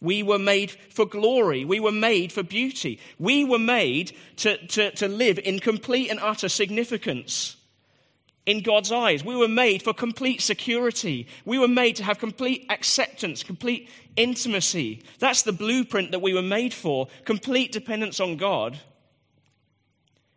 We 0.00 0.22
were 0.22 0.38
made 0.38 0.70
for 0.70 1.06
glory. 1.06 1.64
We 1.64 1.80
were 1.80 1.92
made 1.92 2.32
for 2.32 2.42
beauty. 2.42 3.00
We 3.18 3.44
were 3.44 3.58
made 3.58 4.12
to, 4.36 4.56
to, 4.68 4.90
to 4.92 5.08
live 5.08 5.38
in 5.38 5.58
complete 5.58 6.10
and 6.10 6.20
utter 6.20 6.48
significance 6.48 7.56
in 8.46 8.62
God's 8.62 8.92
eyes. 8.92 9.24
We 9.24 9.36
were 9.36 9.48
made 9.48 9.82
for 9.82 9.92
complete 9.92 10.40
security. 10.40 11.26
We 11.44 11.58
were 11.58 11.68
made 11.68 11.96
to 11.96 12.04
have 12.04 12.18
complete 12.18 12.64
acceptance, 12.70 13.42
complete 13.42 13.90
intimacy. 14.16 15.02
That's 15.18 15.42
the 15.42 15.52
blueprint 15.52 16.12
that 16.12 16.22
we 16.22 16.32
were 16.32 16.42
made 16.42 16.72
for 16.72 17.08
complete 17.24 17.72
dependence 17.72 18.20
on 18.20 18.36
God. 18.36 18.78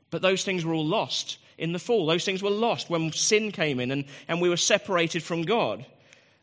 But 0.10 0.22
those 0.22 0.44
things 0.44 0.66
were 0.66 0.74
all 0.74 0.86
lost 0.86 1.38
in 1.58 1.72
the 1.72 1.80
fall. 1.80 2.06
Those 2.06 2.26
things 2.26 2.44
were 2.44 2.50
lost 2.50 2.90
when 2.90 3.14
sin 3.14 3.52
came 3.52 3.80
in 3.80 3.92
and, 3.92 4.06
and 4.28 4.42
we 4.42 4.50
were 4.50 4.58
separated 4.58 5.24
from 5.24 5.44
God. 5.44 5.86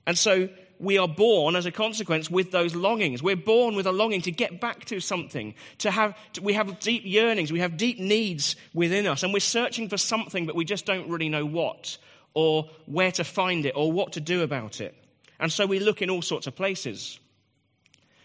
And 0.06 0.16
so 0.16 0.48
we 0.78 0.98
are 0.98 1.08
born 1.08 1.56
as 1.56 1.66
a 1.66 1.72
consequence 1.72 2.30
with 2.30 2.50
those 2.50 2.74
longings. 2.74 3.22
We're 3.22 3.36
born 3.36 3.74
with 3.74 3.86
a 3.86 3.92
longing 3.92 4.22
to 4.22 4.30
get 4.30 4.60
back 4.60 4.84
to 4.86 5.00
something, 5.00 5.54
to 5.78 5.90
have, 5.90 6.16
to, 6.34 6.42
we 6.42 6.52
have 6.52 6.78
deep 6.80 7.02
yearnings, 7.04 7.52
we 7.52 7.60
have 7.60 7.76
deep 7.76 7.98
needs 7.98 8.56
within 8.74 9.06
us, 9.06 9.22
and 9.22 9.32
we're 9.32 9.40
searching 9.40 9.88
for 9.88 9.96
something, 9.96 10.46
but 10.46 10.54
we 10.54 10.64
just 10.64 10.86
don't 10.86 11.08
really 11.08 11.28
know 11.28 11.44
what, 11.44 11.98
or 12.34 12.70
where 12.86 13.12
to 13.12 13.24
find 13.24 13.66
it, 13.66 13.74
or 13.76 13.90
what 13.90 14.12
to 14.12 14.20
do 14.20 14.42
about 14.42 14.80
it. 14.80 14.94
And 15.40 15.52
so 15.52 15.66
we 15.66 15.78
look 15.78 16.02
in 16.02 16.10
all 16.10 16.22
sorts 16.22 16.46
of 16.46 16.54
places 16.54 17.18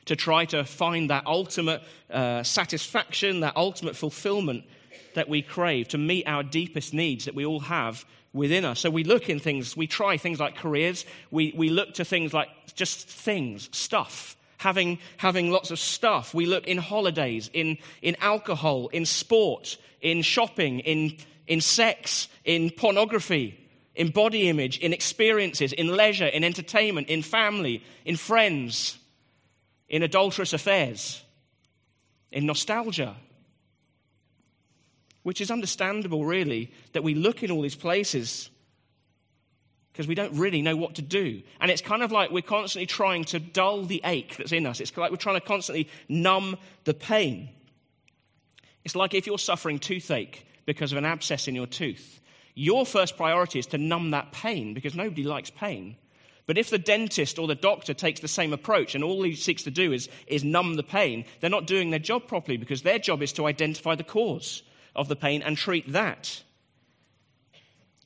to 0.06 0.16
try 0.16 0.46
to 0.46 0.64
find 0.64 1.10
that 1.10 1.26
ultimate 1.26 1.82
uh, 2.10 2.44
satisfaction, 2.44 3.40
that 3.40 3.56
ultimate 3.56 3.96
fulfillment 3.96 4.66
that 5.16 5.30
we 5.30 5.42
crave, 5.42 5.88
to 5.90 5.98
meet 5.98 6.28
our 6.28 6.44
deepest 6.44 6.94
needs 6.94 7.26
that 7.26 7.36
we 7.36 7.46
all 7.46 7.62
have 7.62 8.06
within 8.34 8.66
us. 8.66 8.80
So 8.80 8.90
we 8.90 9.04
look 9.04 9.30
in 9.30 9.40
things, 9.40 9.78
we 9.78 9.88
try 9.88 10.18
things 10.18 10.40
like 10.40 10.56
careers, 10.56 11.06
we, 11.32 11.54
we 11.56 11.70
look 11.70 11.94
to 11.96 12.06
things 12.06 12.34
like 12.34 12.50
just 12.76 13.08
things, 13.08 13.70
stuff. 13.72 14.36
Having, 14.58 15.00
having 15.18 15.52
lots 15.52 15.72
of 15.72 15.80
stuff. 15.80 16.34
We 16.34 16.46
look 16.46 16.66
in 16.68 16.78
holidays, 16.78 17.50
in, 17.54 17.78
in 18.02 18.16
alcohol, 18.22 18.88
in 18.88 19.06
sport, 19.06 19.78
in 20.00 20.22
shopping, 20.22 20.80
in, 20.80 21.18
in 21.48 21.60
sex, 21.60 22.30
in 22.46 22.70
pornography, 22.70 23.60
in 23.94 24.10
body 24.10 24.48
image, 24.48 24.80
in 24.80 24.94
experiences, 24.94 25.74
in 25.74 25.88
leisure, 25.88 26.28
in 26.28 26.46
entertainment, 26.46 27.10
in 27.10 27.22
family, 27.22 27.84
in 28.06 28.16
friends, 28.16 28.98
in 29.90 30.02
adulterous 30.02 30.54
affairs, 30.54 31.22
in 32.32 32.46
nostalgia, 32.46 33.16
which 35.24 35.42
is 35.42 35.50
understandable, 35.50 36.26
really, 36.26 36.72
that 36.92 37.04
we 37.04 37.16
look 37.16 37.44
in 37.44 37.52
all 37.52 37.62
these 37.62 37.76
places 37.76 38.50
because 39.92 40.08
we 40.08 40.16
don't 40.16 40.34
really 40.34 40.62
know 40.62 40.76
what 40.76 40.96
to 40.96 41.02
do. 41.02 41.42
And 41.62 41.70
it's 41.70 41.82
kind 41.82 42.02
of 42.02 42.12
like 42.12 42.32
we're 42.32 42.42
constantly 42.42 42.88
trying 42.88 43.26
to 43.26 43.40
dull 43.40 43.84
the 43.84 44.02
ache 44.04 44.36
that's 44.38 44.52
in 44.52 44.66
us. 44.66 44.80
It's 44.80 44.96
like 44.98 45.12
we're 45.12 45.18
trying 45.18 45.40
to 45.40 45.46
constantly 45.46 45.88
numb 46.10 46.58
the 46.84 46.96
pain. 46.96 47.50
It's 48.84 48.96
like 48.96 49.14
if 49.14 49.28
you're 49.28 49.38
suffering 49.38 49.80
toothache 49.80 50.48
because 50.66 50.92
of 50.92 50.98
an 50.98 51.06
abscess 51.06 51.48
in 51.48 51.56
your 51.56 51.68
tooth. 51.68 52.20
Your 52.56 52.86
first 52.86 53.18
priority 53.18 53.60
is 53.60 53.68
to 53.68 53.78
numb 53.78 54.12
that 54.12 54.32
pain 54.32 54.74
because 54.74 54.96
nobody 54.96 55.24
likes 55.24 55.52
pain. 55.52 55.96
But 56.46 56.58
if 56.58 56.70
the 56.70 56.78
dentist 56.78 57.40
or 57.40 57.48
the 57.48 57.56
doctor 57.56 57.94
takes 57.94 58.20
the 58.20 58.28
same 58.28 58.52
approach 58.52 58.96
and 58.96 59.04
all 59.04 59.24
he 59.24 59.36
seeks 59.36 59.64
to 59.64 59.72
do 59.72 59.94
is, 59.94 60.10
is 60.28 60.44
numb 60.44 60.76
the 60.76 60.84
pain, 60.84 61.24
they're 61.40 61.50
not 61.50 61.68
doing 61.68 61.90
their 61.92 62.00
job 62.00 62.28
properly 62.28 62.58
because 62.58 62.82
their 62.82 63.00
job 63.00 63.22
is 63.22 63.32
to 63.34 63.46
identify 63.46 63.96
the 63.96 64.04
cause 64.04 64.64
of 64.96 65.08
the 65.08 65.16
pain 65.16 65.42
and 65.42 65.58
treat 65.58 65.92
that. 65.92 66.44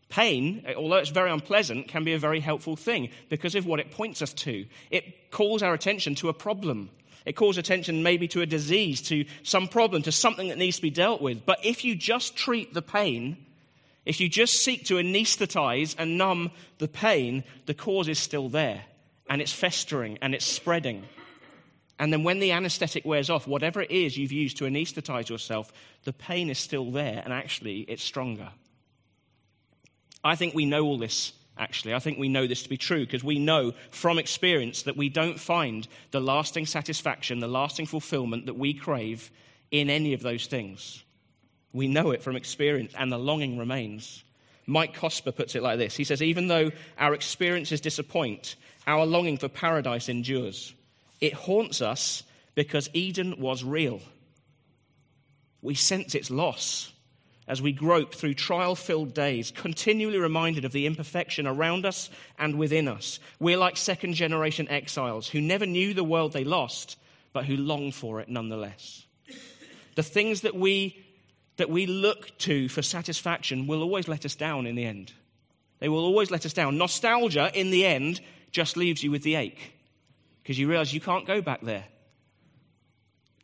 Pain, 0.10 0.65
although 0.77 0.98
it's 0.98 1.10
very 1.10 1.32
unpleasant, 1.32 1.89
can 1.89 2.03
be 2.03 2.13
a 2.13 2.20
very 2.20 2.39
helpful 2.39 2.75
thing 2.75 3.10
because 3.29 3.56
of 3.56 3.65
what 3.65 3.79
it 3.79 3.91
points 3.91 4.22
us 4.22 4.34
to. 4.34 4.65
It 4.89 5.32
calls 5.32 5.62
our 5.62 5.74
attention 5.74 6.15
to 6.15 6.29
a 6.29 6.34
problem. 6.34 6.89
It 7.25 7.36
calls 7.36 7.58
attention 7.58 8.03
maybe 8.03 8.27
to 8.29 8.41
a 8.41 8.46
disease, 8.46 9.01
to 9.03 9.25
some 9.44 9.67
problem, 9.67 10.03
to 10.03 10.13
something 10.13 10.48
that 10.48 10.58
needs 10.58 10.77
to 10.77 10.82
be 10.82 10.89
dealt 10.89 11.22
with. 11.22 11.46
But 11.46 11.65
if 11.65 11.84
you 11.84 11.94
just 11.94 12.38
treat 12.38 12.74
the 12.74 12.82
pain, 12.82 13.38
if 14.06 14.22
you 14.22 14.29
just 14.29 14.53
seek 14.63 14.86
to 14.86 14.94
anesthetize 14.96 15.94
and 15.98 16.17
numb 16.17 16.51
the 16.77 16.88
pain, 16.88 17.44
the 17.65 17.74
cause 17.74 18.08
is 18.08 18.17
still 18.17 18.48
there 18.48 18.86
and 19.29 19.41
it's 19.41 19.51
festering 19.51 20.17
and 20.22 20.34
it's 20.34 20.46
spreading. 20.46 21.03
And 22.00 22.13
then 22.13 22.24
when 22.24 22.39
the 22.39 22.51
anesthetic 22.51 23.06
wears 23.06 23.30
off, 23.30 23.48
whatever 23.48 23.82
it 23.82 23.92
is 23.92 24.18
you've 24.18 24.32
used 24.32 24.58
to 24.58 24.66
anesthetize 24.66 25.30
yourself, 25.30 25.72
the 26.04 26.13
pain 26.13 26.50
is 26.50 26.60
still 26.60 26.92
there 26.92 27.22
and 27.24 27.34
actually 27.34 27.80
it's 27.82 28.04
stronger. 28.04 28.50
I 30.24 30.36
think 30.36 30.54
we 30.54 30.66
know 30.66 30.84
all 30.84 30.98
this 30.98 31.34
actually. 31.58 31.94
I 31.94 32.00
think 32.00 32.20
we 32.20 32.30
know 32.30 32.48
this 32.48 32.63
to 32.63 32.70
be 32.70 32.77
true 32.77 33.00
because 33.00 33.24
we 33.24 33.39
know 33.39 33.74
from 33.89 34.20
experience 34.20 34.84
that 34.84 34.98
we 34.98 35.10
don't 35.10 35.39
find 35.39 35.88
the 36.12 36.20
lasting 36.20 36.66
satisfaction, 36.66 37.39
the 37.39 37.48
lasting 37.48 37.88
fulfillment 37.88 38.46
that 38.46 38.58
we 38.58 38.74
crave 38.74 39.32
in 39.72 39.89
any 39.89 40.13
of 40.13 40.22
those 40.22 40.46
things. 40.46 41.04
We 41.74 41.88
know 41.88 42.12
it 42.12 42.24
from 42.24 42.36
experience, 42.36 42.94
and 42.98 43.12
the 43.12 43.20
longing 43.20 43.58
remains. 43.58 44.24
Mike 44.66 44.96
Cosper 44.96 45.36
puts 45.36 45.56
it 45.56 45.63
like 45.63 45.77
this 45.77 45.96
He 45.96 46.04
says, 46.04 46.22
Even 46.22 46.48
though 46.48 46.72
our 46.98 47.13
experiences 47.13 47.82
disappoint, 47.82 48.56
our 48.86 49.06
longing 49.06 49.38
for 49.38 49.50
paradise 49.50 50.10
endures. 50.10 50.74
It 51.20 51.34
haunts 51.34 51.82
us 51.82 52.24
because 52.56 52.90
Eden 52.94 53.40
was 53.40 53.64
real. 53.64 54.02
We 55.62 55.76
sense 55.76 56.16
its 56.16 56.30
loss 56.30 56.92
as 57.48 57.62
we 57.62 57.72
grope 57.72 58.14
through 58.14 58.34
trial 58.34 58.76
filled 58.76 59.14
days, 59.14 59.52
continually 59.52 60.18
reminded 60.18 60.66
of 60.66 60.74
the 60.74 60.86
imperfection 60.86 61.48
around 61.48 61.86
us 61.86 62.10
and 62.38 62.56
within 62.56 62.88
us. 62.88 63.20
We're 63.40 63.58
like 63.58 63.78
second 63.78 64.16
generation 64.16 64.68
exiles 64.68 65.30
who 65.30 65.40
never 65.40 65.66
knew 65.66 65.94
the 65.94 66.04
world 66.04 66.34
they 66.34 66.44
lost, 66.44 66.98
but 67.32 67.46
who 67.46 67.56
long 67.56 67.92
for 67.92 68.20
it 68.20 68.28
nonetheless. 68.28 69.06
The 69.96 70.04
things 70.04 70.42
that 70.42 70.56
we, 70.56 71.04
that 71.56 71.70
we 71.70 71.86
look 71.86 72.38
to 72.40 72.68
for 72.68 72.82
satisfaction 72.82 73.66
will 73.66 73.82
always 73.82 74.08
let 74.08 74.26
us 74.26 74.36
down 74.36 74.68
in 74.68 74.76
the 74.76 74.86
end. 74.86 75.14
They 75.80 75.90
will 75.90 76.04
always 76.04 76.32
let 76.32 76.46
us 76.46 76.54
down. 76.54 76.78
Nostalgia, 76.78 77.50
in 77.54 77.72
the 77.72 77.86
end, 77.86 78.20
just 78.52 78.76
leaves 78.78 79.04
you 79.04 79.12
with 79.12 79.24
the 79.24 79.36
ache 79.36 79.77
because 80.48 80.58
you 80.58 80.70
realize 80.70 80.94
you 80.94 81.01
can't 81.01 81.27
go 81.27 81.42
back 81.42 81.60
there 81.60 81.84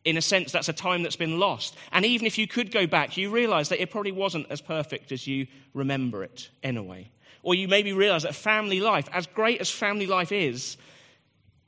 in 0.06 0.16
a 0.16 0.22
sense, 0.22 0.54
that's 0.54 0.70
a 0.70 0.74
time 0.74 1.04
that's 1.04 1.18
been 1.18 1.38
lost. 1.38 1.76
And 1.92 2.06
even 2.06 2.26
if 2.26 2.38
you 2.38 2.48
could 2.48 2.72
go 2.72 2.88
back, 2.88 3.18
you 3.18 3.30
realize 3.30 3.68
that 3.70 3.82
it 3.82 3.92
probably 3.92 4.14
wasn't 4.14 4.48
as 4.50 4.62
perfect 4.62 5.12
as 5.12 5.28
you 5.28 5.48
remember 5.74 6.24
it 6.24 6.50
anyway. 6.62 7.10
Or 7.42 7.56
you 7.56 7.68
maybe 7.68 7.92
realize 7.92 8.24
that 8.24 8.36
family 8.36 8.80
life, 8.80 9.10
as 9.12 9.28
great 9.28 9.60
as 9.60 9.70
family 9.70 10.06
life 10.06 10.32
is, 10.32 10.78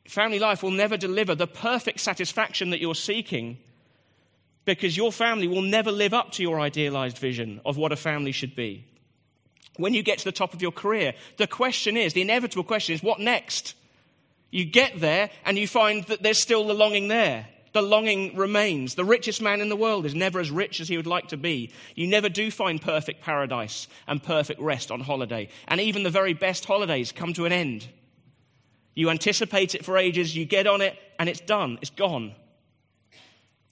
family 0.07 0.39
life 0.39 0.63
will 0.63 0.71
never 0.71 0.95
deliver 0.95 1.35
the 1.35 1.47
perfect 1.47 1.99
satisfaction 1.99 2.69
that 2.69 2.79
you're 2.79 2.95
seeking 2.95 3.57
because 4.63 4.97
your 4.97 5.11
family 5.11 5.47
will 5.49 5.61
never 5.61 5.91
live 5.91 6.13
up 6.13 6.31
to 6.31 6.43
your 6.43 6.61
idealized 6.61 7.17
vision 7.17 7.59
of 7.65 7.75
what 7.75 7.91
a 7.91 7.97
family 7.97 8.31
should 8.31 8.55
be. 8.55 8.85
When 9.77 9.93
you 9.93 10.01
get 10.01 10.19
to 10.19 10.25
the 10.25 10.31
top 10.31 10.53
of 10.53 10.61
your 10.61 10.71
career, 10.71 11.13
the 11.35 11.47
question 11.47 11.97
is 11.97 12.13
the 12.13 12.21
inevitable 12.21 12.63
question 12.63 12.95
is 12.95 13.03
what 13.03 13.19
next? 13.19 13.75
You 14.51 14.65
get 14.65 14.99
there 14.99 15.29
and 15.45 15.57
you 15.57 15.67
find 15.67 16.03
that 16.05 16.23
there's 16.23 16.41
still 16.41 16.65
the 16.65 16.73
longing 16.73 17.07
there 17.07 17.47
the 17.75 17.81
longing 17.81 18.37
remains. 18.37 18.95
The 18.95 19.03
richest 19.03 19.41
man 19.41 19.59
in 19.59 19.67
the 19.67 19.75
world 19.75 20.05
is 20.05 20.15
never 20.15 20.39
as 20.39 20.49
rich 20.49 20.79
as 20.79 20.87
he 20.87 20.95
would 20.95 21.05
like 21.05 21.27
to 21.27 21.37
be. 21.37 21.73
You 21.93 22.07
never 22.07 22.29
do 22.29 22.49
find 22.49 22.81
perfect 22.81 23.21
paradise 23.21 23.89
and 24.07 24.23
perfect 24.23 24.61
rest 24.61 24.91
on 24.91 25.01
holiday. 25.01 25.49
And 25.67 25.81
even 25.81 26.03
the 26.03 26.09
very 26.09 26.33
best 26.33 26.63
holidays 26.63 27.11
come 27.11 27.33
to 27.33 27.43
an 27.43 27.51
end. 27.51 27.85
You 28.93 29.09
anticipate 29.09 29.75
it 29.75 29.83
for 29.83 29.97
ages, 29.97 30.33
you 30.33 30.45
get 30.45 30.67
on 30.67 30.79
it, 30.79 30.97
and 31.19 31.27
it's 31.27 31.41
done, 31.41 31.77
it's 31.81 31.89
gone. 31.89 32.33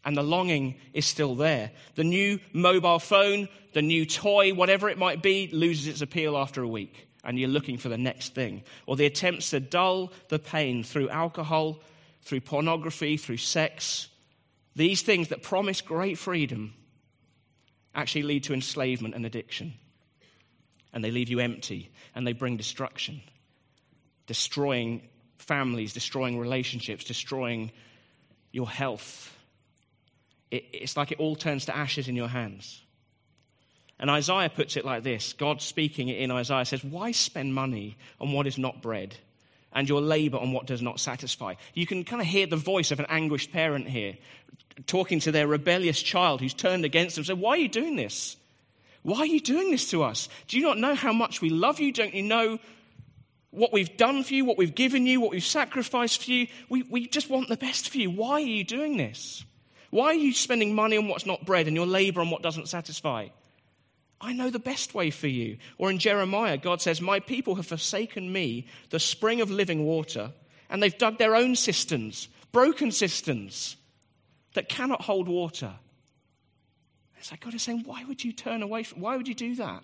And 0.04 0.18
the 0.18 0.22
longing 0.22 0.76
is 0.94 1.06
still 1.06 1.36
there. 1.36 1.72
The 1.96 2.04
new 2.04 2.42
mobile 2.52 3.00
phone, 3.00 3.48
the 3.72 3.82
new 3.82 4.06
toy, 4.06 4.54
whatever 4.54 4.90
it 4.90 4.98
might 4.98 5.22
be, 5.22 5.48
loses 5.54 5.88
its 5.88 6.02
appeal 6.02 6.36
after 6.38 6.62
a 6.62 6.68
week 6.68 7.08
and 7.24 7.40
you're 7.40 7.50
looking 7.50 7.78
for 7.78 7.90
the 7.90 7.98
next 7.98 8.36
thing. 8.36 8.64
Or 8.86 8.96
the 8.96 9.06
attempts 9.06 9.52
to 9.52 9.60
dull 9.60 10.12
the 10.30 10.40
pain 10.40 10.84
through 10.84 11.10
alcohol 11.10 11.80
through 12.24 12.42
pornography, 12.42 13.18
through 13.18 13.38
sex, 13.38 14.08
these 14.76 15.02
things 15.02 15.28
that 15.30 15.44
promise 15.44 15.82
great 15.82 16.18
freedom 16.18 16.74
actually 17.94 18.24
lead 18.24 18.44
to 18.46 18.54
enslavement 18.54 19.14
and 19.14 19.26
addiction. 19.26 19.74
And 20.94 21.04
they 21.04 21.12
leave 21.12 21.30
you 21.30 21.40
empty 21.40 21.92
and 22.16 22.26
they 22.26 22.34
bring 22.34 22.58
destruction, 22.58 23.22
destroying 24.26 25.08
families, 25.38 25.94
destroying 25.94 26.40
relationships, 26.40 27.04
destroying 27.04 27.72
your 28.52 28.70
health. 28.70 29.36
It, 30.50 30.66
it's 30.72 30.96
like 30.96 31.12
it 31.12 31.20
all 31.20 31.36
turns 31.36 31.66
to 31.66 31.76
ashes 31.76 32.08
in 32.08 32.16
your 32.16 32.28
hands. 32.28 32.83
And 34.04 34.12
Isaiah 34.12 34.50
puts 34.50 34.76
it 34.76 34.84
like 34.84 35.04
this 35.04 35.32
God 35.32 35.62
speaking 35.62 36.10
in 36.10 36.30
Isaiah 36.30 36.66
says, 36.66 36.84
Why 36.84 37.14
spend 37.14 37.56
money 37.56 37.96
on 38.20 38.34
what 38.34 38.48
is 38.48 38.58
not 38.58 38.82
bread? 38.82 39.16
and 39.76 39.90
your 39.90 40.02
labor 40.02 40.38
on 40.38 40.52
what 40.52 40.68
does 40.68 40.82
not 40.82 41.00
satisfy. 41.00 41.56
You 41.74 41.88
can 41.88 42.04
kind 42.04 42.22
of 42.22 42.28
hear 42.28 42.46
the 42.46 42.56
voice 42.56 42.92
of 42.92 43.00
an 43.00 43.08
anguished 43.10 43.52
parent 43.52 43.88
here 43.88 44.16
talking 44.86 45.20
to 45.22 45.32
their 45.32 45.48
rebellious 45.48 46.00
child 46.00 46.42
who's 46.42 46.54
turned 46.54 46.86
against 46.86 47.16
them. 47.16 47.26
So, 47.26 47.34
why 47.34 47.52
are 47.52 47.58
you 47.58 47.70
doing 47.70 47.96
this? 47.96 48.38
Why 49.02 49.20
are 49.20 49.26
you 49.26 49.40
doing 49.40 49.72
this 49.72 49.90
to 49.92 50.04
us? 50.04 50.30
Do 50.48 50.58
you 50.58 50.64
not 50.64 50.78
know 50.78 50.94
how 50.94 51.12
much 51.12 51.42
we 51.42 51.50
love 51.50 51.80
you? 51.80 51.92
Don't 51.92 52.14
you 52.14 52.24
know 52.24 52.60
what 53.50 53.74
we've 53.74 53.98
done 53.98 54.24
for 54.24 54.34
you, 54.34 54.46
what 54.46 54.58
we've 54.58 54.76
given 54.76 55.08
you, 55.08 55.22
what 55.22 55.32
we've 55.32 55.44
sacrificed 55.44 56.24
for 56.24 56.30
you? 56.30 56.48
We, 56.70 56.84
we 56.84 57.08
just 57.08 57.30
want 57.30 57.50
the 57.50 57.58
best 57.58 57.90
for 57.90 57.98
you. 57.98 58.12
Why 58.12 58.34
are 58.34 58.40
you 58.42 58.64
doing 58.64 58.98
this? 58.98 59.44
Why 59.90 60.08
are 60.08 60.14
you 60.14 60.34
spending 60.34 60.76
money 60.76 60.98
on 60.98 61.08
what's 61.08 61.26
not 61.26 61.46
bread 61.46 61.68
and 61.68 61.76
your 61.76 61.88
labor 61.88 62.22
on 62.22 62.30
what 62.30 62.42
doesn't 62.42 62.70
satisfy? 62.70 63.30
I 64.24 64.32
know 64.32 64.50
the 64.50 64.58
best 64.58 64.96
way 64.96 65.12
for 65.12 65.28
you. 65.28 65.58
Or 65.78 65.92
in 65.92 66.00
Jeremiah, 66.00 66.58
God 66.58 66.82
says, 66.82 67.02
My 67.02 67.20
people 67.20 67.56
have 67.56 67.68
forsaken 67.68 68.32
me, 68.32 68.68
the 68.90 69.00
spring 69.00 69.42
of 69.42 69.52
living 69.52 69.86
water, 69.86 70.32
and 70.70 70.82
they've 70.82 70.98
dug 70.98 71.18
their 71.18 71.36
own 71.36 71.58
cisterns, 71.58 72.30
broken 72.54 72.92
cisterns 72.92 73.76
that 74.54 74.70
cannot 74.70 75.02
hold 75.02 75.28
water. 75.28 75.74
It's 77.20 77.32
like 77.32 77.42
God 77.42 77.54
is 77.54 77.64
saying, 77.64 77.84
Why 77.86 78.06
would 78.06 78.24
you 78.24 78.32
turn 78.32 78.64
away 78.64 78.84
from 78.84 79.02
why 79.02 79.18
would 79.18 79.28
you 79.28 79.36
do 79.36 79.56
that? 79.56 79.84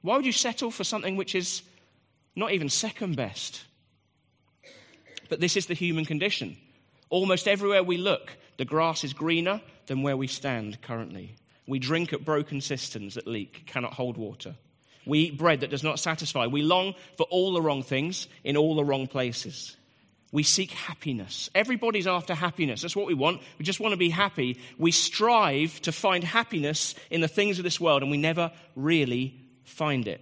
Why 0.00 0.16
would 0.16 0.26
you 0.26 0.32
settle 0.32 0.70
for 0.70 0.84
something 0.84 1.16
which 1.16 1.34
is 1.34 1.62
not 2.34 2.52
even 2.52 2.70
second 2.70 3.16
best? 3.16 3.64
But 5.28 5.40
this 5.40 5.56
is 5.56 5.66
the 5.66 5.74
human 5.74 6.06
condition. 6.06 6.56
Almost 7.10 7.48
everywhere 7.48 7.82
we 7.82 7.98
look, 7.98 8.36
the 8.56 8.64
grass 8.64 9.04
is 9.04 9.12
greener 9.12 9.60
than 9.86 10.02
where 10.02 10.16
we 10.16 10.26
stand 10.26 10.80
currently. 10.80 11.36
We 11.66 11.78
drink 11.78 12.12
at 12.12 12.24
broken 12.24 12.60
cisterns 12.60 13.14
that 13.14 13.26
leak, 13.26 13.64
cannot 13.66 13.94
hold 13.94 14.16
water. 14.16 14.54
We 15.06 15.20
eat 15.20 15.38
bread 15.38 15.60
that 15.60 15.70
does 15.70 15.82
not 15.82 15.98
satisfy. 15.98 16.46
We 16.46 16.62
long 16.62 16.94
for 17.16 17.26
all 17.30 17.52
the 17.52 17.62
wrong 17.62 17.82
things 17.82 18.28
in 18.42 18.56
all 18.56 18.74
the 18.74 18.84
wrong 18.84 19.06
places. 19.06 19.76
We 20.32 20.42
seek 20.42 20.72
happiness. 20.72 21.48
Everybody's 21.54 22.06
after 22.06 22.34
happiness. 22.34 22.82
That's 22.82 22.96
what 22.96 23.06
we 23.06 23.14
want. 23.14 23.40
We 23.58 23.64
just 23.64 23.80
want 23.80 23.92
to 23.92 23.96
be 23.96 24.10
happy. 24.10 24.58
We 24.78 24.90
strive 24.90 25.80
to 25.82 25.92
find 25.92 26.24
happiness 26.24 26.94
in 27.10 27.20
the 27.20 27.28
things 27.28 27.58
of 27.58 27.64
this 27.64 27.80
world, 27.80 28.02
and 28.02 28.10
we 28.10 28.16
never 28.16 28.50
really 28.74 29.40
find 29.62 30.08
it. 30.08 30.20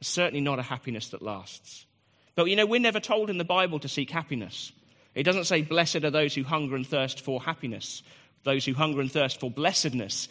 Certainly 0.00 0.40
not 0.40 0.58
a 0.58 0.62
happiness 0.62 1.10
that 1.10 1.22
lasts. 1.22 1.86
But 2.34 2.46
you 2.46 2.56
know, 2.56 2.66
we're 2.66 2.80
never 2.80 2.98
told 2.98 3.30
in 3.30 3.38
the 3.38 3.44
Bible 3.44 3.78
to 3.78 3.88
seek 3.88 4.10
happiness. 4.10 4.72
It 5.14 5.22
doesn't 5.22 5.44
say, 5.44 5.62
Blessed 5.62 6.02
are 6.02 6.10
those 6.10 6.34
who 6.34 6.42
hunger 6.42 6.74
and 6.74 6.86
thirst 6.86 7.20
for 7.20 7.40
happiness, 7.40 8.02
those 8.42 8.64
who 8.64 8.74
hunger 8.74 9.00
and 9.00 9.12
thirst 9.12 9.38
for 9.38 9.50
blessedness 9.50 10.28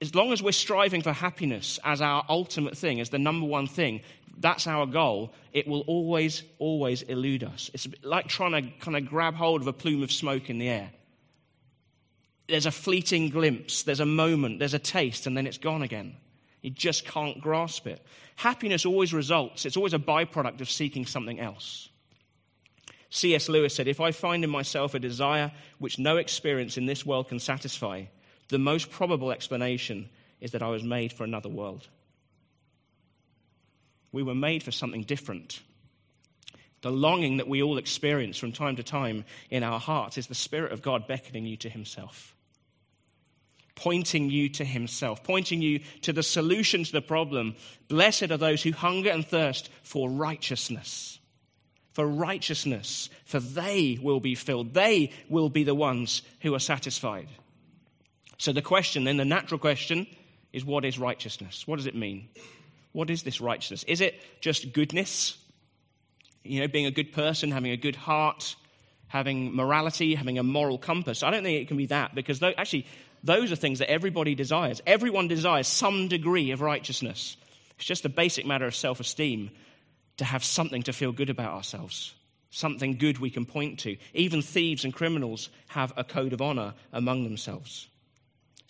as 0.00 0.14
long 0.14 0.32
as 0.32 0.42
we're 0.42 0.52
striving 0.52 1.02
for 1.02 1.12
happiness 1.12 1.78
as 1.84 2.00
our 2.00 2.24
ultimate 2.28 2.76
thing, 2.76 3.00
as 3.00 3.10
the 3.10 3.18
number 3.18 3.46
one 3.46 3.66
thing, 3.66 4.00
that's 4.38 4.66
our 4.66 4.86
goal, 4.86 5.32
it 5.52 5.68
will 5.68 5.82
always, 5.82 6.42
always 6.58 7.02
elude 7.02 7.44
us. 7.44 7.70
It's 7.72 7.86
like 8.02 8.26
trying 8.26 8.52
to 8.52 8.70
kind 8.80 8.96
of 8.96 9.06
grab 9.06 9.34
hold 9.34 9.60
of 9.60 9.66
a 9.66 9.72
plume 9.72 10.02
of 10.02 10.10
smoke 10.10 10.50
in 10.50 10.58
the 10.58 10.68
air. 10.68 10.90
There's 12.48 12.66
a 12.66 12.70
fleeting 12.70 13.30
glimpse, 13.30 13.84
there's 13.84 14.00
a 14.00 14.06
moment, 14.06 14.58
there's 14.58 14.74
a 14.74 14.78
taste, 14.78 15.26
and 15.26 15.36
then 15.36 15.46
it's 15.46 15.58
gone 15.58 15.82
again. 15.82 16.16
You 16.60 16.70
just 16.70 17.06
can't 17.06 17.40
grasp 17.40 17.86
it. 17.86 18.04
Happiness 18.36 18.84
always 18.84 19.14
results, 19.14 19.64
it's 19.64 19.76
always 19.76 19.94
a 19.94 19.98
byproduct 19.98 20.60
of 20.60 20.70
seeking 20.70 21.06
something 21.06 21.38
else. 21.38 21.88
C.S. 23.10 23.48
Lewis 23.48 23.74
said, 23.74 23.86
If 23.86 24.00
I 24.00 24.10
find 24.10 24.42
in 24.42 24.50
myself 24.50 24.94
a 24.94 24.98
desire 24.98 25.52
which 25.78 26.00
no 26.00 26.16
experience 26.16 26.76
in 26.76 26.86
this 26.86 27.06
world 27.06 27.28
can 27.28 27.38
satisfy, 27.38 28.06
the 28.48 28.58
most 28.58 28.90
probable 28.90 29.32
explanation 29.32 30.08
is 30.40 30.52
that 30.52 30.62
I 30.62 30.68
was 30.68 30.82
made 30.82 31.12
for 31.12 31.24
another 31.24 31.48
world. 31.48 31.88
We 34.12 34.22
were 34.22 34.34
made 34.34 34.62
for 34.62 34.70
something 34.70 35.02
different. 35.02 35.60
The 36.82 36.92
longing 36.92 37.38
that 37.38 37.48
we 37.48 37.62
all 37.62 37.78
experience 37.78 38.36
from 38.36 38.52
time 38.52 38.76
to 38.76 38.82
time 38.82 39.24
in 39.50 39.62
our 39.62 39.80
hearts 39.80 40.18
is 40.18 40.26
the 40.26 40.34
Spirit 40.34 40.72
of 40.72 40.82
God 40.82 41.06
beckoning 41.08 41.46
you 41.46 41.56
to 41.58 41.70
Himself, 41.70 42.36
pointing 43.74 44.30
you 44.30 44.50
to 44.50 44.64
Himself, 44.64 45.24
pointing 45.24 45.62
you 45.62 45.80
to 46.02 46.12
the 46.12 46.22
solution 46.22 46.84
to 46.84 46.92
the 46.92 47.00
problem. 47.00 47.56
Blessed 47.88 48.30
are 48.30 48.36
those 48.36 48.62
who 48.62 48.72
hunger 48.72 49.10
and 49.10 49.26
thirst 49.26 49.70
for 49.82 50.10
righteousness. 50.10 51.18
For 51.92 52.06
righteousness, 52.06 53.08
for 53.24 53.40
they 53.40 53.98
will 54.02 54.20
be 54.20 54.34
filled. 54.34 54.74
They 54.74 55.12
will 55.28 55.48
be 55.48 55.64
the 55.64 55.76
ones 55.76 56.22
who 56.40 56.54
are 56.54 56.60
satisfied. 56.60 57.28
So 58.38 58.52
the 58.52 58.62
question, 58.62 59.04
then, 59.04 59.16
the 59.16 59.24
natural 59.24 59.58
question 59.58 60.06
is 60.52 60.64
what 60.64 60.84
is 60.84 60.98
righteousness? 60.98 61.66
What 61.66 61.76
does 61.76 61.86
it 61.86 61.94
mean? 61.94 62.28
What 62.92 63.10
is 63.10 63.22
this 63.22 63.40
righteousness? 63.40 63.84
Is 63.84 64.00
it 64.00 64.20
just 64.40 64.72
goodness? 64.72 65.36
You 66.42 66.60
know, 66.60 66.68
being 66.68 66.86
a 66.86 66.90
good 66.90 67.12
person, 67.12 67.50
having 67.50 67.72
a 67.72 67.76
good 67.76 67.96
heart, 67.96 68.54
having 69.08 69.54
morality, 69.54 70.14
having 70.14 70.38
a 70.38 70.42
moral 70.42 70.78
compass? 70.78 71.22
I 71.22 71.30
don't 71.30 71.42
think 71.42 71.60
it 71.60 71.68
can 71.68 71.76
be 71.76 71.86
that 71.86 72.14
because 72.14 72.42
actually, 72.42 72.86
those 73.24 73.50
are 73.50 73.56
things 73.56 73.78
that 73.78 73.90
everybody 73.90 74.34
desires. 74.34 74.80
Everyone 74.86 75.28
desires 75.28 75.66
some 75.66 76.08
degree 76.08 76.50
of 76.50 76.60
righteousness. 76.60 77.36
It's 77.76 77.86
just 77.86 78.04
a 78.04 78.08
basic 78.08 78.46
matter 78.46 78.66
of 78.66 78.76
self 78.76 79.00
esteem 79.00 79.50
to 80.18 80.24
have 80.24 80.44
something 80.44 80.82
to 80.84 80.92
feel 80.92 81.10
good 81.10 81.30
about 81.30 81.54
ourselves, 81.54 82.14
something 82.50 82.96
good 82.96 83.18
we 83.18 83.30
can 83.30 83.46
point 83.46 83.80
to. 83.80 83.96
Even 84.12 84.42
thieves 84.42 84.84
and 84.84 84.94
criminals 84.94 85.48
have 85.68 85.92
a 85.96 86.04
code 86.04 86.32
of 86.32 86.40
honor 86.40 86.74
among 86.92 87.24
themselves. 87.24 87.88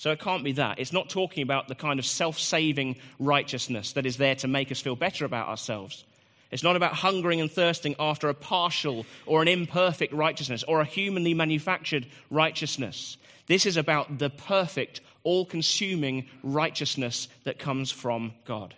So 0.04 0.10
it 0.10 0.20
can't 0.20 0.44
be 0.44 0.52
that. 0.52 0.80
It's 0.80 0.92
not 0.92 1.08
talking 1.08 1.42
about 1.42 1.66
the 1.66 1.74
kind 1.74 1.98
of 1.98 2.04
self 2.04 2.38
saving 2.38 2.96
righteousness 3.18 3.92
that 3.92 4.04
is 4.04 4.18
there 4.18 4.34
to 4.34 4.46
make 4.46 4.70
us 4.70 4.82
feel 4.82 4.96
better 4.96 5.24
about 5.24 5.48
ourselves. 5.48 6.04
It's 6.50 6.62
not 6.62 6.76
about 6.76 6.92
hungering 6.92 7.40
and 7.40 7.50
thirsting 7.50 7.96
after 7.98 8.28
a 8.28 8.34
partial 8.34 9.06
or 9.24 9.40
an 9.40 9.48
imperfect 9.48 10.12
righteousness 10.12 10.62
or 10.62 10.82
a 10.82 10.84
humanly 10.84 11.32
manufactured 11.32 12.04
righteousness. 12.28 13.16
This 13.46 13.64
is 13.64 13.78
about 13.78 14.18
the 14.18 14.28
perfect, 14.28 15.00
all 15.22 15.46
consuming 15.46 16.28
righteousness 16.42 17.26
that 17.44 17.58
comes 17.58 17.90
from 17.90 18.34
God. 18.44 18.74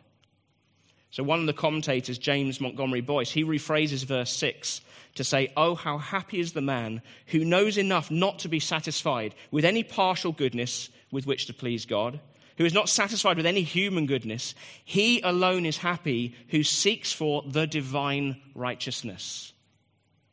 So, 1.16 1.23
one 1.23 1.40
of 1.40 1.46
the 1.46 1.54
commentators, 1.54 2.18
James 2.18 2.61
Montgomery 2.61 3.00
Boice, 3.00 3.30
he 3.30 3.42
rephrases 3.42 4.04
verse 4.04 4.30
6 4.37 4.82
to 5.14 5.25
say, 5.25 5.50
Oh, 5.56 5.75
how 5.75 5.96
happy 5.96 6.40
is 6.40 6.52
the 6.52 6.61
man 6.61 7.00
who 7.28 7.42
knows 7.42 7.78
enough 7.78 8.11
not 8.11 8.40
to 8.40 8.49
be 8.49 8.61
satisfied 8.61 9.35
with 9.50 9.64
any 9.64 9.82
partial 9.82 10.30
goodness 10.30 10.90
with 11.11 11.26
which 11.26 11.46
to 11.46 11.54
please 11.54 11.87
God, 11.87 12.20
who 12.58 12.66
is 12.66 12.75
not 12.75 12.90
satisfied 12.90 13.38
with 13.38 13.46
any 13.46 13.62
human 13.62 14.04
goodness. 14.04 14.54
He 14.85 15.23
alone 15.23 15.64
is 15.64 15.78
happy 15.78 16.35
who 16.49 16.62
seeks 16.62 17.14
for 17.14 17.42
the 17.46 17.66
divine 17.66 18.38
righteousness, 18.54 19.54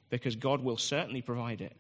because 0.10 0.36
God 0.36 0.66
will 0.66 0.76
certainly 0.76 1.22
provide 1.22 1.62
it. 1.62 1.78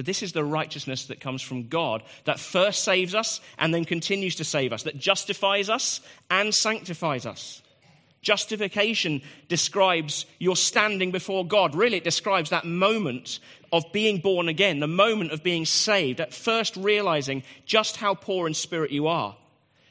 So, 0.00 0.04
this 0.04 0.22
is 0.22 0.32
the 0.32 0.42
righteousness 0.42 1.04
that 1.08 1.20
comes 1.20 1.42
from 1.42 1.68
God 1.68 2.02
that 2.24 2.40
first 2.40 2.84
saves 2.84 3.14
us 3.14 3.38
and 3.58 3.74
then 3.74 3.84
continues 3.84 4.36
to 4.36 4.44
save 4.44 4.72
us, 4.72 4.84
that 4.84 4.96
justifies 4.96 5.68
us 5.68 6.00
and 6.30 6.54
sanctifies 6.54 7.26
us. 7.26 7.60
Justification 8.22 9.20
describes 9.48 10.24
your 10.38 10.56
standing 10.56 11.10
before 11.10 11.46
God. 11.46 11.74
Really, 11.74 11.98
it 11.98 12.04
describes 12.04 12.48
that 12.48 12.64
moment 12.64 13.40
of 13.74 13.84
being 13.92 14.20
born 14.20 14.48
again, 14.48 14.80
the 14.80 14.86
moment 14.86 15.32
of 15.32 15.42
being 15.42 15.66
saved, 15.66 16.18
at 16.18 16.32
first 16.32 16.76
realizing 16.76 17.42
just 17.66 17.98
how 17.98 18.14
poor 18.14 18.46
in 18.46 18.54
spirit 18.54 18.92
you 18.92 19.06
are 19.06 19.36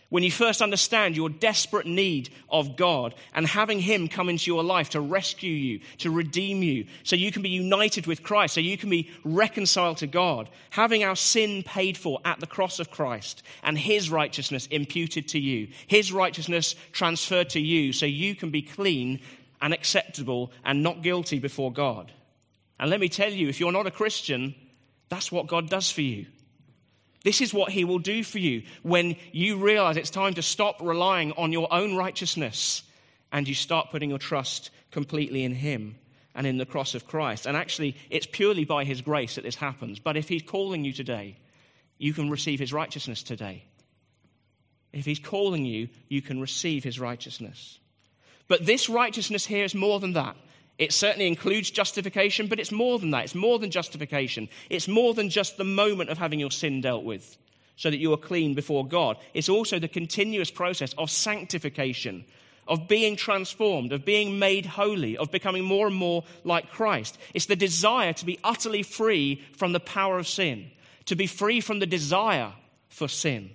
when 0.09 0.23
you 0.23 0.31
first 0.31 0.61
understand 0.61 1.15
your 1.15 1.29
desperate 1.29 1.85
need 1.85 2.29
of 2.49 2.75
God 2.75 3.13
and 3.33 3.45
having 3.45 3.79
Him 3.79 4.07
come 4.07 4.27
into 4.27 4.49
your 4.51 4.63
life 4.63 4.89
to 4.91 5.01
rescue 5.01 5.51
you, 5.51 5.79
to 5.99 6.09
redeem 6.09 6.63
you, 6.63 6.85
so 7.03 7.15
you 7.15 7.31
can 7.31 7.43
be 7.43 7.49
united 7.49 8.07
with 8.07 8.23
Christ, 8.23 8.55
so 8.55 8.59
you 8.61 8.77
can 8.77 8.89
be 8.89 9.09
reconciled 9.23 9.97
to 9.97 10.07
God, 10.07 10.49
having 10.71 11.03
our 11.03 11.15
sin 11.15 11.63
paid 11.63 11.95
for 11.95 12.19
at 12.25 12.39
the 12.39 12.47
cross 12.47 12.79
of 12.79 12.91
Christ 12.91 13.43
and 13.63 13.77
His 13.77 14.09
righteousness 14.09 14.67
imputed 14.67 15.27
to 15.29 15.39
you, 15.39 15.67
His 15.87 16.11
righteousness 16.11 16.75
transferred 16.91 17.51
to 17.51 17.59
you, 17.59 17.93
so 17.93 18.05
you 18.05 18.35
can 18.35 18.49
be 18.49 18.63
clean 18.63 19.19
and 19.61 19.73
acceptable 19.73 20.51
and 20.65 20.81
not 20.81 21.03
guilty 21.03 21.37
before 21.39 21.71
God. 21.71 22.11
And 22.79 22.89
let 22.89 22.99
me 22.99 23.09
tell 23.09 23.31
you, 23.31 23.49
if 23.49 23.59
you're 23.59 23.71
not 23.71 23.87
a 23.87 23.91
Christian, 23.91 24.55
that's 25.09 25.31
what 25.31 25.47
God 25.47 25.69
does 25.69 25.91
for 25.91 26.01
you. 26.01 26.25
This 27.23 27.41
is 27.41 27.53
what 27.53 27.71
he 27.71 27.83
will 27.83 27.99
do 27.99 28.23
for 28.23 28.39
you 28.39 28.63
when 28.81 29.15
you 29.31 29.57
realize 29.57 29.97
it's 29.97 30.09
time 30.09 30.35
to 30.35 30.41
stop 30.41 30.81
relying 30.81 31.33
on 31.33 31.51
your 31.51 31.71
own 31.71 31.95
righteousness 31.95 32.83
and 33.31 33.47
you 33.47 33.53
start 33.53 33.91
putting 33.91 34.09
your 34.09 34.19
trust 34.19 34.69
completely 34.91 35.43
in 35.43 35.53
him 35.53 35.95
and 36.33 36.47
in 36.47 36.57
the 36.57 36.65
cross 36.65 36.95
of 36.95 37.07
Christ. 37.07 37.45
And 37.45 37.57
actually, 37.57 37.97
it's 38.09 38.25
purely 38.25 38.63
by 38.63 38.85
his 38.85 39.01
grace 39.01 39.35
that 39.35 39.43
this 39.43 39.55
happens. 39.55 39.99
But 39.99 40.15
if 40.15 40.29
he's 40.29 40.41
calling 40.41 40.85
you 40.85 40.93
today, 40.93 41.37
you 41.97 42.13
can 42.13 42.29
receive 42.29 42.59
his 42.59 42.71
righteousness 42.71 43.21
today. 43.23 43.65
If 44.93 45.05
he's 45.05 45.19
calling 45.19 45.65
you, 45.65 45.89
you 46.07 46.21
can 46.21 46.39
receive 46.39 46.83
his 46.83 46.99
righteousness. 46.99 47.79
But 48.47 48.65
this 48.65 48.89
righteousness 48.89 49.45
here 49.45 49.65
is 49.65 49.75
more 49.75 49.99
than 49.99 50.13
that. 50.13 50.35
It 50.79 50.93
certainly 50.93 51.27
includes 51.27 51.69
justification, 51.69 52.47
but 52.47 52.57
it's 52.57 52.71
more 52.71 52.97
than 52.97 53.11
that. 53.11 53.25
It's 53.25 53.35
more 53.35 53.59
than 53.59 53.69
justification. 53.69 54.47
It's 54.69 54.87
more 54.87 55.13
than 55.13 55.29
just 55.29 55.57
the 55.57 55.65
moment 55.65 56.09
of 56.09 56.17
having 56.17 56.39
your 56.39 56.51
sin 56.51 56.79
dealt 56.79 57.03
with 57.03 57.37
so 57.75 57.89
that 57.89 57.99
you 57.99 58.13
are 58.13 58.17
clean 58.17 58.55
before 58.55 58.87
God. 58.87 59.17
It's 59.33 59.49
also 59.49 59.77
the 59.77 59.89
continuous 59.89 60.49
process 60.49 60.93
of 60.97 61.11
sanctification, 61.11 62.23
of 62.65 62.87
being 62.87 63.17
transformed, 63.17 63.91
of 63.91 64.05
being 64.05 64.39
made 64.39 64.65
holy, 64.65 65.17
of 65.17 65.31
becoming 65.31 65.65
more 65.65 65.87
and 65.87 65.95
more 65.95 66.23
like 66.45 66.71
Christ. 66.71 67.17
It's 67.33 67.47
the 67.47 67.57
desire 67.57 68.13
to 68.13 68.25
be 68.25 68.39
utterly 68.41 68.83
free 68.83 69.43
from 69.57 69.73
the 69.73 69.79
power 69.81 70.17
of 70.17 70.27
sin, 70.27 70.71
to 71.05 71.15
be 71.15 71.27
free 71.27 71.59
from 71.59 71.79
the 71.79 71.85
desire 71.85 72.53
for 72.87 73.09
sin, 73.09 73.49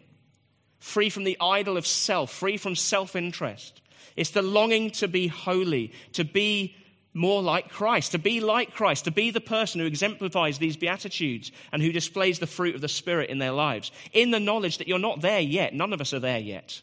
free 0.79 1.09
from 1.09 1.25
the 1.25 1.39
idol 1.41 1.79
of 1.79 1.87
self, 1.87 2.31
free 2.31 2.59
from 2.59 2.77
self 2.77 3.17
interest. 3.17 3.81
It's 4.15 4.31
the 4.31 4.43
longing 4.43 4.91
to 4.93 5.09
be 5.09 5.27
holy, 5.27 5.93
to 6.13 6.25
be 6.25 6.77
more 7.15 7.41
like 7.41 7.71
Christ, 7.71 8.13
to 8.13 8.19
be 8.19 8.41
like 8.41 8.75
Christ, 8.75 9.05
to 9.05 9.13
be 9.13 9.31
the 9.31 9.41
person 9.41 9.81
who 9.81 9.87
exemplifies 9.87 10.59
these 10.59 10.77
Beatitudes 10.77 11.53
and 11.73 11.81
who 11.81 11.93
displays 11.93 12.41
the 12.41 12.47
fruit 12.47 12.75
of 12.75 12.81
the 12.81 12.89
Spirit 12.89 13.31
in 13.31 13.39
their 13.39 13.53
lives, 13.53 13.93
in 14.13 14.33
the 14.33 14.41
knowledge 14.41 14.79
that 14.79 14.89
you're 14.89 14.99
not 14.99 15.21
there 15.21 15.41
yet. 15.41 15.73
None 15.73 15.93
of 15.93 16.01
us 16.01 16.13
are 16.13 16.21
there 16.21 16.41
yet. 16.41 16.83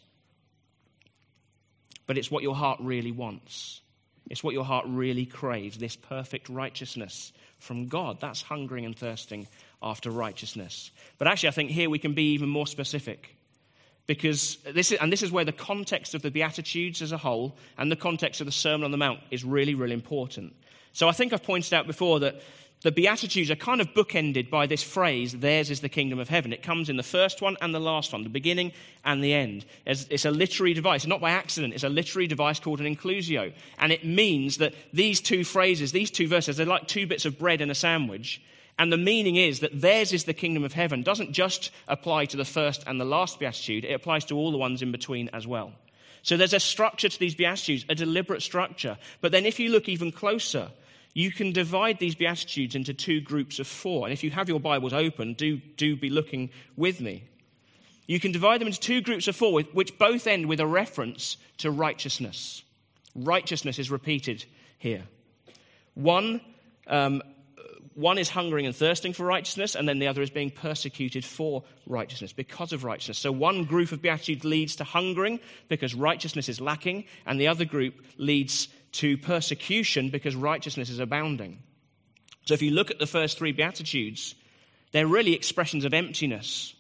But 2.08 2.18
it's 2.18 2.32
what 2.32 2.44
your 2.44 2.56
heart 2.56 2.80
really 2.82 3.12
wants. 3.12 3.82
It's 4.30 4.44
what 4.44 4.54
your 4.54 4.64
heart 4.64 4.86
really 4.88 5.26
craves 5.26 5.78
this 5.78 5.98
perfect 5.98 6.48
righteousness 6.48 7.34
from 7.60 7.88
God. 7.88 8.22
That's 8.22 8.42
hungering 8.42 8.86
and 8.86 8.98
thirsting 8.98 9.48
after 9.84 10.10
righteousness. 10.10 10.92
But 11.18 11.28
actually, 11.28 11.50
I 11.50 11.54
think 11.54 11.72
here 11.72 11.90
we 11.90 12.00
can 12.00 12.14
be 12.14 12.34
even 12.34 12.48
more 12.48 12.68
specific 12.68 13.36
because 14.08 14.58
this 14.74 14.92
is, 14.92 14.98
and 15.00 15.12
this 15.12 15.22
is 15.22 15.32
where 15.32 15.46
the 15.46 15.52
context 15.52 16.14
of 16.16 16.22
the 16.22 16.32
Beatitudes 16.32 17.02
as 17.02 17.12
a 17.12 17.18
whole 17.18 17.56
and 17.78 17.92
the 17.92 17.96
context 17.96 18.42
of 18.42 18.46
the 18.46 18.52
Sermon 18.52 18.86
on 18.86 18.92
the 18.92 18.98
Mount 18.98 19.20
is 19.30 19.44
really, 19.44 19.76
really 19.76 19.94
important. 19.94 20.54
So 20.94 21.08
I 21.08 21.12
think 21.12 21.34
I've 21.34 21.44
pointed 21.44 21.74
out 21.74 21.88
before 21.88 22.20
that 22.22 22.42
the 22.82 22.92
Beatitudes 22.92 23.52
are 23.52 23.56
kind 23.56 23.80
of 23.80 23.94
bookended 23.94 24.50
by 24.50 24.66
this 24.66 24.82
phrase, 24.82 25.34
theirs 25.34 25.70
is 25.70 25.82
the 25.82 25.90
kingdom 25.90 26.18
of 26.18 26.30
heaven. 26.30 26.52
It 26.52 26.64
comes 26.64 26.90
in 26.90 26.98
the 26.98 27.04
first 27.04 27.40
one 27.40 27.56
and 27.62 27.76
the 27.76 27.80
last 27.80 28.12
one, 28.12 28.24
the 28.24 28.30
beginning 28.30 28.72
and 29.06 29.24
the 29.24 29.34
end. 29.34 29.66
It's, 29.86 30.08
it's 30.10 30.26
a 30.26 30.32
literary 30.32 30.74
device, 30.74 31.06
not 31.06 31.22
by 31.22 31.30
accident. 31.32 31.76
It's 31.76 31.84
a 31.84 31.90
literary 31.90 32.26
device 32.26 32.60
called 32.60 32.82
an 32.82 32.96
inclusio. 32.96 33.54
And 33.78 33.92
it 33.92 34.04
means 34.04 34.58
that 34.58 34.74
these 34.94 35.22
two 35.22 35.44
phrases, 35.44 35.92
these 35.92 36.10
two 36.10 36.28
verses, 36.28 36.58
they're 36.58 36.66
like 36.66 36.88
two 36.88 37.06
bits 37.06 37.26
of 37.26 37.38
bread 37.38 37.62
in 37.62 37.70
a 37.70 37.76
sandwich. 37.76 38.42
And 38.78 38.92
the 38.92 38.98
meaning 38.98 39.36
is 39.36 39.60
that 39.60 39.82
theirs 39.82 40.14
is 40.14 40.24
the 40.24 40.34
kingdom 40.34 40.64
of 40.64 40.74
heaven 40.74 41.04
doesn't 41.04 41.34
just 41.34 41.72
apply 41.88 42.26
to 42.26 42.38
the 42.38 42.46
first 42.46 42.84
and 42.88 43.00
the 43.00 43.06
last 43.06 43.40
beatitude, 43.40 43.86
it 43.86 43.94
applies 43.94 44.26
to 44.26 44.38
all 44.38 44.52
the 44.52 44.58
ones 44.58 44.82
in 44.82 44.92
between 44.92 45.30
as 45.34 45.46
well. 45.46 45.74
So 46.24 46.38
there's 46.38 46.54
a 46.54 46.60
structure 46.60 47.10
to 47.10 47.20
these 47.20 47.36
beatitudes, 47.36 47.86
a 47.90 47.96
deliberate 47.96 48.42
structure. 48.42 48.98
But 49.22 49.32
then 49.32 49.46
if 49.46 49.60
you 49.60 49.70
look 49.70 49.90
even 49.90 50.12
closer, 50.12 50.70
you 51.14 51.32
can 51.32 51.52
divide 51.52 52.00
these 52.00 52.16
beatitudes 52.16 52.76
into 52.76 52.94
two 52.94 53.22
groups 53.22 53.60
of 53.60 53.68
four. 53.68 54.06
And 54.06 54.14
if 54.14 54.24
you 54.24 54.32
have 54.32 54.48
your 54.48 54.60
Bibles 54.60 54.94
open, 54.94 55.34
do, 55.34 55.58
do 55.58 55.96
be 55.96 56.10
looking 56.10 56.50
with 56.78 57.02
me. 57.02 57.24
You 58.08 58.20
can 58.20 58.32
divide 58.32 58.62
them 58.62 58.68
into 58.68 58.80
two 58.80 59.02
groups 59.02 59.28
of 59.28 59.36
four, 59.36 59.62
which 59.62 59.98
both 59.98 60.28
end 60.28 60.48
with 60.48 60.60
a 60.60 60.68
reference 60.68 61.38
to 61.58 61.72
righteousness. 61.72 62.64
Righteousness 63.16 63.80
is 63.80 63.92
repeated 63.92 64.46
here. 64.78 65.04
One 65.96 66.42
um, 66.88 67.22
one 68.02 68.18
is 68.18 68.30
hungering 68.30 68.66
and 68.66 68.76
thirsting 68.76 69.14
for 69.14 69.26
righteousness, 69.26 69.76
and 69.76 69.88
then 69.88 70.00
the 70.00 70.08
other 70.08 70.22
is 70.22 70.30
being 70.30 70.52
persecuted 70.52 71.24
for 71.24 71.64
righteousness 71.86 72.34
because 72.34 72.74
of 72.74 72.84
righteousness. 72.84 73.20
So 73.20 73.32
one 73.32 73.64
group 73.64 73.92
of 73.92 74.02
Beatitudes 74.02 74.44
leads 74.44 74.76
to 74.78 74.84
hungering 74.84 75.40
because 75.70 75.94
righteousness 75.94 76.50
is 76.50 76.60
lacking, 76.60 77.06
and 77.26 77.40
the 77.40 77.48
other 77.48 77.66
group 77.66 77.96
leads 78.18 78.68
to 78.94 79.18
persecution 79.18 80.10
because 80.10 80.36
righteousness 80.36 80.90
is 80.90 81.00
abounding. 81.00 81.60
So 82.46 82.54
if 82.54 82.62
you 82.62 82.72
look 82.72 82.92
at 82.92 83.00
the 83.00 83.08
first 83.08 83.38
three 83.38 83.52
Beatitudes, 83.52 84.36
they're 84.92 85.08
really 85.08 85.34
expressions 85.34 85.86
of 85.86 85.94
emptiness. 85.94 86.74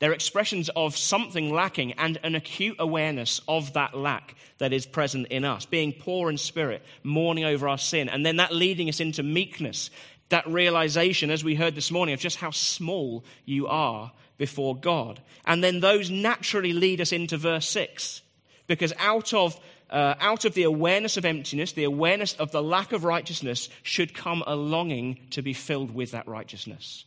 They're 0.00 0.12
expressions 0.12 0.70
of 0.76 0.96
something 0.96 1.52
lacking 1.52 1.92
and 1.94 2.18
an 2.22 2.34
acute 2.34 2.76
awareness 2.78 3.40
of 3.48 3.72
that 3.72 3.96
lack 3.96 4.36
that 4.58 4.72
is 4.72 4.86
present 4.86 5.28
in 5.28 5.44
us, 5.44 5.66
being 5.66 5.92
poor 5.92 6.30
in 6.30 6.38
spirit, 6.38 6.84
mourning 7.02 7.44
over 7.44 7.68
our 7.68 7.78
sin, 7.78 8.08
and 8.08 8.24
then 8.24 8.36
that 8.36 8.52
leading 8.52 8.88
us 8.88 9.00
into 9.00 9.22
meekness 9.22 9.90
that 10.28 10.46
realization, 10.46 11.30
as 11.30 11.42
we 11.42 11.54
heard 11.54 11.74
this 11.74 11.90
morning, 11.90 12.12
of 12.12 12.20
just 12.20 12.36
how 12.36 12.50
small 12.50 13.24
you 13.44 13.66
are 13.66 14.12
before 14.36 14.76
God. 14.76 15.20
And 15.46 15.62
then 15.62 15.80
those 15.80 16.10
naturally 16.10 16.72
lead 16.72 17.00
us 17.00 17.12
into 17.12 17.36
verse 17.36 17.68
6. 17.68 18.22
Because 18.66 18.92
out 18.98 19.32
of, 19.32 19.58
uh, 19.90 20.14
out 20.20 20.44
of 20.44 20.54
the 20.54 20.64
awareness 20.64 21.16
of 21.16 21.24
emptiness, 21.24 21.72
the 21.72 21.84
awareness 21.84 22.34
of 22.34 22.52
the 22.52 22.62
lack 22.62 22.92
of 22.92 23.04
righteousness, 23.04 23.68
should 23.82 24.14
come 24.14 24.42
a 24.46 24.54
longing 24.54 25.18
to 25.30 25.42
be 25.42 25.52
filled 25.54 25.94
with 25.94 26.10
that 26.10 26.28
righteousness. 26.28 27.04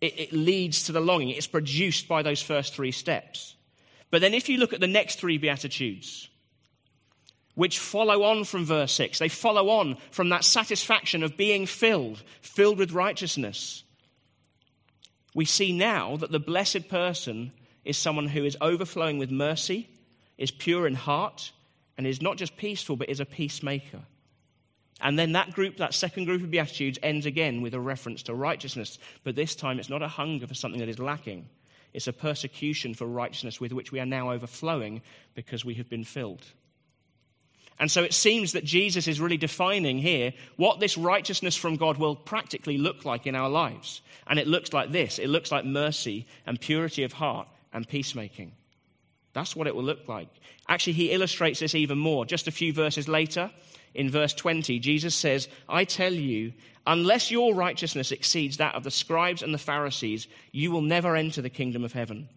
It, 0.00 0.18
it 0.18 0.32
leads 0.32 0.84
to 0.84 0.92
the 0.92 1.00
longing. 1.00 1.30
It's 1.30 1.46
produced 1.46 2.08
by 2.08 2.22
those 2.22 2.42
first 2.42 2.74
three 2.74 2.92
steps. 2.92 3.54
But 4.10 4.20
then 4.20 4.34
if 4.34 4.48
you 4.48 4.58
look 4.58 4.72
at 4.72 4.80
the 4.80 4.86
next 4.86 5.20
three 5.20 5.38
Beatitudes, 5.38 6.29
which 7.54 7.78
follow 7.78 8.22
on 8.22 8.44
from 8.44 8.64
verse 8.64 8.92
6. 8.92 9.18
They 9.18 9.28
follow 9.28 9.68
on 9.68 9.96
from 10.10 10.28
that 10.30 10.44
satisfaction 10.44 11.22
of 11.22 11.36
being 11.36 11.66
filled, 11.66 12.22
filled 12.40 12.78
with 12.78 12.92
righteousness. 12.92 13.84
We 15.34 15.44
see 15.44 15.72
now 15.72 16.16
that 16.16 16.32
the 16.32 16.40
blessed 16.40 16.88
person 16.88 17.52
is 17.84 17.96
someone 17.96 18.28
who 18.28 18.44
is 18.44 18.56
overflowing 18.60 19.18
with 19.18 19.30
mercy, 19.30 19.88
is 20.38 20.50
pure 20.50 20.86
in 20.86 20.94
heart 20.94 21.52
and 21.96 22.06
is 22.06 22.22
not 22.22 22.36
just 22.36 22.56
peaceful, 22.56 22.96
but 22.96 23.08
is 23.08 23.20
a 23.20 23.26
peacemaker. 23.26 24.00
And 25.00 25.18
then 25.18 25.32
that 25.32 25.52
group, 25.52 25.78
that 25.78 25.94
second 25.94 26.26
group 26.26 26.42
of 26.42 26.50
Beatitudes, 26.50 26.98
ends 27.02 27.26
again 27.26 27.62
with 27.62 27.74
a 27.74 27.80
reference 27.80 28.22
to 28.24 28.34
righteousness. 28.34 28.98
But 29.24 29.34
this 29.34 29.54
time 29.54 29.78
it's 29.78 29.88
not 29.88 30.02
a 30.02 30.08
hunger 30.08 30.46
for 30.46 30.54
something 30.54 30.80
that 30.80 30.88
is 30.88 30.98
lacking, 30.98 31.48
it's 31.92 32.06
a 32.06 32.12
persecution 32.12 32.94
for 32.94 33.06
righteousness 33.06 33.60
with 33.60 33.72
which 33.72 33.90
we 33.90 33.98
are 33.98 34.06
now 34.06 34.30
overflowing 34.30 35.02
because 35.34 35.64
we 35.64 35.74
have 35.74 35.88
been 35.88 36.04
filled. 36.04 36.44
And 37.80 37.90
so 37.90 38.04
it 38.04 38.12
seems 38.12 38.52
that 38.52 38.64
Jesus 38.64 39.08
is 39.08 39.20
really 39.20 39.38
defining 39.38 39.98
here 39.98 40.34
what 40.56 40.80
this 40.80 40.98
righteousness 40.98 41.56
from 41.56 41.76
God 41.76 41.96
will 41.96 42.14
practically 42.14 42.76
look 42.76 43.06
like 43.06 43.26
in 43.26 43.34
our 43.34 43.48
lives. 43.48 44.02
And 44.26 44.38
it 44.38 44.46
looks 44.46 44.74
like 44.74 44.92
this 44.92 45.18
it 45.18 45.28
looks 45.28 45.50
like 45.50 45.64
mercy 45.64 46.26
and 46.46 46.60
purity 46.60 47.02
of 47.02 47.14
heart 47.14 47.48
and 47.72 47.88
peacemaking. 47.88 48.52
That's 49.32 49.56
what 49.56 49.66
it 49.66 49.74
will 49.74 49.82
look 49.82 50.06
like. 50.08 50.28
Actually, 50.68 50.92
he 50.92 51.10
illustrates 51.10 51.60
this 51.60 51.74
even 51.74 51.98
more. 51.98 52.26
Just 52.26 52.48
a 52.48 52.52
few 52.52 52.72
verses 52.72 53.08
later, 53.08 53.50
in 53.94 54.10
verse 54.10 54.34
20, 54.34 54.78
Jesus 54.78 55.14
says, 55.14 55.48
I 55.68 55.84
tell 55.84 56.12
you, 56.12 56.52
unless 56.86 57.30
your 57.30 57.54
righteousness 57.54 58.12
exceeds 58.12 58.58
that 58.58 58.74
of 58.74 58.84
the 58.84 58.90
scribes 58.90 59.42
and 59.42 59.54
the 59.54 59.58
Pharisees, 59.58 60.26
you 60.52 60.70
will 60.70 60.82
never 60.82 61.16
enter 61.16 61.40
the 61.40 61.48
kingdom 61.48 61.84
of 61.84 61.92
heaven. 61.92 62.28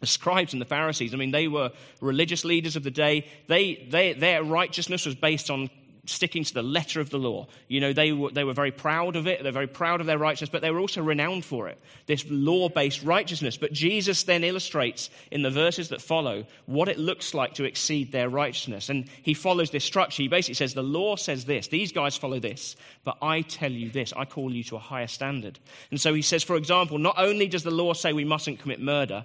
The 0.00 0.06
scribes 0.06 0.52
and 0.52 0.60
the 0.60 0.66
Pharisees, 0.66 1.14
I 1.14 1.16
mean, 1.16 1.30
they 1.30 1.48
were 1.48 1.72
religious 2.00 2.44
leaders 2.44 2.76
of 2.76 2.82
the 2.82 2.90
day. 2.90 3.26
They, 3.48 3.86
they, 3.90 4.12
their 4.12 4.44
righteousness 4.44 5.06
was 5.06 5.14
based 5.14 5.50
on 5.50 5.70
sticking 6.08 6.44
to 6.44 6.54
the 6.54 6.62
letter 6.62 7.00
of 7.00 7.10
the 7.10 7.18
law. 7.18 7.46
You 7.68 7.80
know, 7.80 7.92
they 7.92 8.12
were, 8.12 8.30
they 8.30 8.44
were 8.44 8.52
very 8.52 8.70
proud 8.70 9.16
of 9.16 9.26
it. 9.26 9.42
They're 9.42 9.52
very 9.52 9.66
proud 9.66 10.00
of 10.00 10.06
their 10.06 10.18
righteousness, 10.18 10.50
but 10.50 10.62
they 10.62 10.70
were 10.70 10.80
also 10.80 11.02
renowned 11.02 11.44
for 11.44 11.68
it, 11.68 11.78
this 12.06 12.24
law 12.28 12.68
based 12.68 13.02
righteousness. 13.02 13.56
But 13.56 13.72
Jesus 13.72 14.22
then 14.24 14.44
illustrates 14.44 15.10
in 15.30 15.42
the 15.42 15.50
verses 15.50 15.88
that 15.90 16.00
follow 16.00 16.44
what 16.66 16.88
it 16.88 16.98
looks 16.98 17.34
like 17.34 17.54
to 17.54 17.64
exceed 17.64 18.12
their 18.12 18.28
righteousness. 18.28 18.88
And 18.88 19.08
he 19.22 19.34
follows 19.34 19.70
this 19.70 19.84
structure. 19.84 20.22
He 20.22 20.28
basically 20.28 20.54
says, 20.54 20.74
The 20.74 20.82
law 20.82 21.16
says 21.16 21.44
this, 21.44 21.68
these 21.68 21.92
guys 21.92 22.16
follow 22.16 22.40
this, 22.40 22.76
but 23.04 23.16
I 23.22 23.42
tell 23.42 23.72
you 23.72 23.90
this, 23.90 24.12
I 24.16 24.24
call 24.24 24.52
you 24.52 24.64
to 24.64 24.76
a 24.76 24.80
higher 24.80 25.08
standard. 25.08 25.58
And 25.90 26.00
so 26.00 26.14
he 26.14 26.22
says, 26.22 26.42
for 26.42 26.56
example, 26.56 26.98
not 26.98 27.18
only 27.18 27.48
does 27.48 27.62
the 27.62 27.70
law 27.70 27.92
say 27.92 28.12
we 28.12 28.24
mustn't 28.24 28.60
commit 28.60 28.80
murder, 28.80 29.24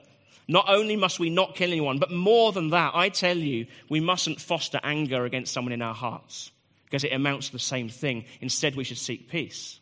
not 0.52 0.66
only 0.68 0.98
must 0.98 1.18
we 1.18 1.30
not 1.30 1.56
kill 1.56 1.72
anyone, 1.72 1.98
but 1.98 2.12
more 2.12 2.52
than 2.52 2.72
that, 2.72 2.92
I 2.94 3.08
tell 3.08 3.38
you, 3.38 3.68
we 3.88 4.02
mustn't 4.02 4.42
foster 4.42 4.82
anger 4.84 5.24
against 5.24 5.54
someone 5.54 5.72
in 5.72 5.82
our 5.82 5.94
hearts 5.94 6.52
because 6.84 7.06
it 7.06 7.14
amounts 7.14 7.48
to 7.48 7.54
the 7.54 7.60
same 7.60 7.88
thing. 7.88 8.26
Instead, 8.42 8.76
we 8.76 8.84
should 8.84 8.98
seek 8.98 9.30
peace. 9.30 9.80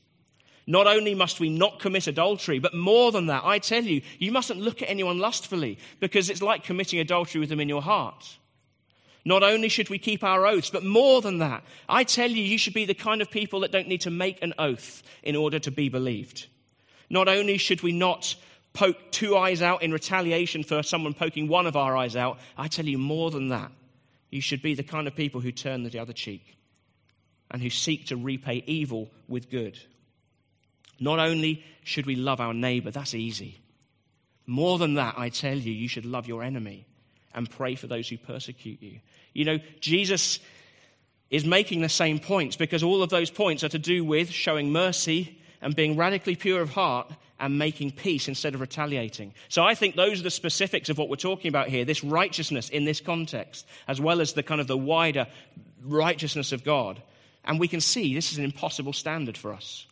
Not 0.68 0.86
only 0.86 1.16
must 1.16 1.40
we 1.40 1.50
not 1.50 1.80
commit 1.80 2.06
adultery, 2.06 2.60
but 2.60 2.76
more 2.76 3.12
than 3.12 3.26
that, 3.26 3.42
I 3.46 3.58
tell 3.58 3.84
you, 3.84 4.04
you 4.20 4.32
mustn't 4.32 4.60
look 4.60 4.84
at 4.84 4.92
anyone 4.92 5.18
lustfully 5.18 5.80
because 6.00 6.30
it's 6.30 6.44
like 6.44 6.64
committing 6.64 7.00
adultery 7.00 7.40
with 7.40 7.50
them 7.50 7.62
in 7.62 7.68
your 7.68 7.82
heart. 7.82 8.38
Not 9.26 9.42
only 9.42 9.70
should 9.70 9.90
we 9.90 9.98
keep 9.98 10.24
our 10.24 10.46
oaths, 10.46 10.70
but 10.70 10.86
more 10.86 11.20
than 11.24 11.40
that, 11.40 11.64
I 11.90 12.04
tell 12.04 12.30
you, 12.30 12.44
you 12.44 12.60
should 12.60 12.76
be 12.76 12.86
the 12.86 12.94
kind 12.94 13.24
of 13.24 13.32
people 13.32 13.62
that 13.62 13.72
don't 13.72 13.88
need 13.88 14.02
to 14.02 14.12
make 14.12 14.44
an 14.44 14.54
oath 14.60 15.02
in 15.24 15.36
order 15.36 15.58
to 15.58 15.72
be 15.72 15.90
believed. 15.90 16.46
Not 17.10 17.28
only 17.28 17.58
should 17.58 17.82
we 17.82 17.92
not 17.92 18.36
poke 18.74 19.12
two 19.12 19.36
eyes 19.36 19.62
out 19.62 19.82
in 19.82 19.92
retaliation 19.92 20.64
for 20.64 20.84
someone 20.84 21.14
poking 21.14 21.48
one 21.48 21.68
of 21.68 21.76
our 21.76 21.98
eyes 21.98 22.16
out, 22.16 22.40
I 22.58 22.68
tell 22.68 22.86
you 22.86 22.98
more 22.98 23.32
than 23.32 23.50
that. 23.50 23.72
You 24.30 24.42
should 24.42 24.62
be 24.62 24.76
the 24.76 24.84
kind 24.84 25.08
of 25.08 25.16
people 25.16 25.42
who 25.42 25.52
turn 25.52 25.84
the 25.84 26.00
other 26.00 26.14
cheek 26.14 26.58
and 27.52 27.62
who 27.62 27.70
seek 27.70 28.08
to 28.08 28.16
repay 28.16 28.64
evil 28.68 29.10
with 29.28 29.50
good. 29.50 29.80
Not 31.00 31.20
only 31.20 31.64
should 31.84 32.06
we 32.06 32.16
love 32.16 32.40
our 32.40 32.54
neighbor, 32.54 32.92
that's 32.92 33.16
easy. 33.16 33.60
More 34.46 34.78
than 34.78 34.96
that, 34.96 35.16
I 35.18 35.30
tell 35.30 35.58
you, 35.58 35.72
you 35.72 35.88
should 35.88 36.06
love 36.06 36.28
your 36.28 36.44
enemy 36.44 36.86
and 37.34 37.50
pray 37.50 37.76
for 37.76 37.88
those 37.88 38.10
who 38.10 38.18
persecute 38.18 38.82
you. 38.82 39.00
You 39.34 39.46
know, 39.46 39.60
Jesus 39.80 40.40
is 41.30 41.46
making 41.46 41.82
the 41.82 41.90
same 41.90 42.20
points 42.20 42.56
because 42.56 42.84
all 42.84 43.04
of 43.04 43.10
those 43.10 43.30
points 43.30 43.64
are 43.64 43.70
to 43.70 43.80
do 43.80 44.04
with 44.04 44.30
showing 44.30 44.72
mercy 44.72 45.40
and 45.62 45.76
being 45.76 45.96
radically 45.96 46.36
pure 46.36 46.62
of 46.62 46.72
heart 46.72 47.12
and 47.40 47.58
making 47.58 47.92
peace 47.92 48.28
instead 48.28 48.54
of 48.54 48.62
retaliating. 48.62 49.34
So 49.48 49.64
I 49.64 49.76
think 49.76 49.96
those 49.96 50.20
are 50.20 50.24
the 50.24 50.32
specifics 50.32 50.90
of 50.90 50.98
what 50.98 51.10
we're 51.10 51.16
talking 51.16 51.50
about 51.50 51.70
here 51.70 51.86
this 51.86 52.04
righteousness 52.04 52.70
in 52.70 52.86
this 52.86 53.00
context, 53.02 53.66
as 53.88 54.02
well 54.02 54.22
as 54.22 54.34
the 54.34 54.44
kind 54.44 54.62
of 54.62 54.68
the 54.68 54.78
wider 54.78 55.28
righteousness 55.84 56.52
of 56.52 56.64
God. 56.64 57.02
And 57.46 57.60
we 57.60 57.68
can 57.68 57.82
see 57.82 58.14
this 58.14 58.32
is 58.32 58.38
an 58.38 58.44
impossible 58.44 58.94
standard 58.94 59.38
for 59.38 59.54
us. 59.54 59.88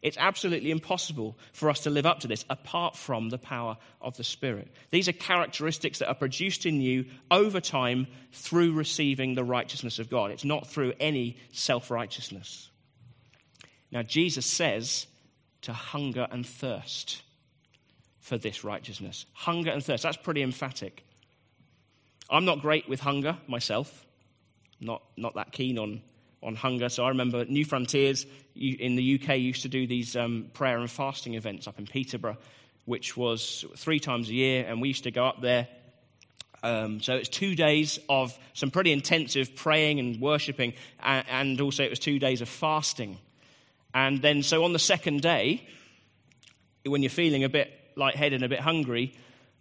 It's 0.00 0.16
absolutely 0.16 0.70
impossible 0.70 1.36
for 1.52 1.68
us 1.70 1.80
to 1.80 1.90
live 1.90 2.06
up 2.06 2.20
to 2.20 2.28
this 2.28 2.44
apart 2.48 2.96
from 2.96 3.30
the 3.30 3.38
power 3.38 3.76
of 4.00 4.16
the 4.16 4.22
Spirit. 4.22 4.68
These 4.90 5.08
are 5.08 5.12
characteristics 5.12 5.98
that 5.98 6.08
are 6.08 6.14
produced 6.14 6.66
in 6.66 6.80
you 6.80 7.06
over 7.32 7.60
time 7.60 8.06
through 8.32 8.74
receiving 8.74 9.34
the 9.34 9.42
righteousness 9.42 9.98
of 9.98 10.08
God. 10.08 10.30
It's 10.30 10.44
not 10.44 10.68
through 10.68 10.92
any 11.00 11.36
self 11.52 11.90
righteousness. 11.90 12.70
Now, 13.90 14.02
Jesus 14.02 14.46
says 14.46 15.06
to 15.62 15.72
hunger 15.72 16.26
and 16.30 16.46
thirst 16.46 17.22
for 18.20 18.38
this 18.38 18.64
righteousness. 18.64 19.26
Hunger 19.32 19.70
and 19.70 19.82
thirst. 19.84 20.02
That's 20.02 20.16
pretty 20.16 20.42
emphatic. 20.42 21.04
I'm 22.30 22.44
not 22.44 22.60
great 22.60 22.88
with 22.88 23.00
hunger 23.00 23.38
myself, 23.46 24.06
not, 24.80 25.02
not 25.16 25.34
that 25.34 25.52
keen 25.52 25.78
on 25.78 26.02
on 26.42 26.54
hunger. 26.54 26.88
So 26.88 27.04
I 27.04 27.08
remember 27.08 27.44
Newfrontiers 27.44 28.26
in 28.54 28.96
the 28.96 29.20
UK 29.20 29.38
used 29.38 29.62
to 29.62 29.68
do 29.68 29.86
these 29.86 30.16
um, 30.16 30.50
prayer 30.52 30.78
and 30.78 30.90
fasting 30.90 31.34
events 31.34 31.66
up 31.66 31.78
in 31.78 31.86
Peterborough, 31.86 32.38
which 32.84 33.16
was 33.16 33.64
three 33.76 34.00
times 34.00 34.28
a 34.28 34.34
year, 34.34 34.64
and 34.66 34.80
we 34.80 34.88
used 34.88 35.04
to 35.04 35.10
go 35.10 35.26
up 35.26 35.40
there. 35.40 35.68
Um, 36.62 37.00
so 37.00 37.14
it's 37.14 37.28
two 37.28 37.54
days 37.54 38.00
of 38.08 38.36
some 38.54 38.70
pretty 38.70 38.92
intensive 38.92 39.54
praying 39.54 40.00
and 40.00 40.20
worshipping, 40.20 40.74
and, 41.00 41.24
and 41.28 41.60
also 41.60 41.84
it 41.84 41.90
was 41.90 41.98
two 41.98 42.18
days 42.18 42.40
of 42.40 42.48
fasting. 42.48 43.18
And 43.94 44.20
then, 44.20 44.42
so 44.42 44.64
on 44.64 44.72
the 44.72 44.78
second 44.78 45.22
day, 45.22 45.66
when 46.84 47.02
you're 47.02 47.10
feeling 47.10 47.44
a 47.44 47.48
bit 47.48 47.72
lightheaded 47.96 48.34
and 48.34 48.44
a 48.44 48.48
bit 48.48 48.60
hungry, 48.60 49.14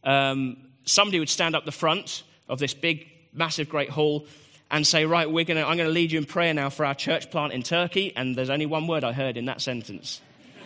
um, 0.04 0.58
somebody 0.84 1.20
would 1.20 1.30
stand 1.30 1.56
up 1.56 1.66
the 1.66 1.72
front 1.72 2.24
of 2.48 2.60
this 2.60 2.74
big, 2.74 3.08
massive, 3.34 3.70
great 3.70 3.90
hall 3.90 4.28
and 4.70 4.86
say, 4.86 5.06
Right, 5.06 5.30
we're 5.30 5.46
gonna, 5.46 5.64
I'm 5.64 5.78
going 5.78 5.90
to 5.90 5.94
lead 5.94 6.12
you 6.12 6.20
in 6.20 6.26
prayer 6.26 6.54
now 6.54 6.70
for 6.70 6.86
our 6.86 6.96
church 6.96 7.32
plant 7.32 7.54
in 7.54 7.64
Turkey. 7.64 8.14
And 8.16 8.36
there's 8.36 8.50
only 8.50 8.66
one 8.66 8.88
word 8.88 9.04
I 9.04 9.14
heard 9.14 9.38
in 9.38 9.46
that 9.46 9.62
sentence 9.62 10.22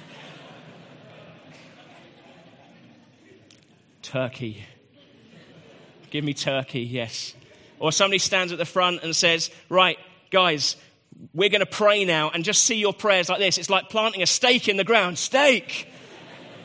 Turkey. 4.02 4.66
Give 6.10 6.24
me 6.24 6.34
Turkey, 6.34 6.82
yes. 6.82 7.34
Or 7.80 7.92
somebody 7.92 8.20
stands 8.20 8.52
at 8.52 8.58
the 8.58 8.66
front 8.66 9.04
and 9.04 9.16
says, 9.16 9.50
Right, 9.70 9.98
guys, 10.30 10.76
we're 11.34 11.50
going 11.50 11.62
to 11.62 11.66
pray 11.66 12.06
now 12.06 12.30
and 12.30 12.44
just 12.44 12.64
see 12.64 12.76
your 12.76 12.94
prayers 12.94 13.30
like 13.30 13.40
this. 13.40 13.58
It's 13.58 13.70
like 13.70 13.90
planting 13.90 14.22
a 14.22 14.26
stake 14.26 14.68
in 14.68 14.78
the 14.78 14.84
ground. 14.84 15.18
Steak! 15.18 15.88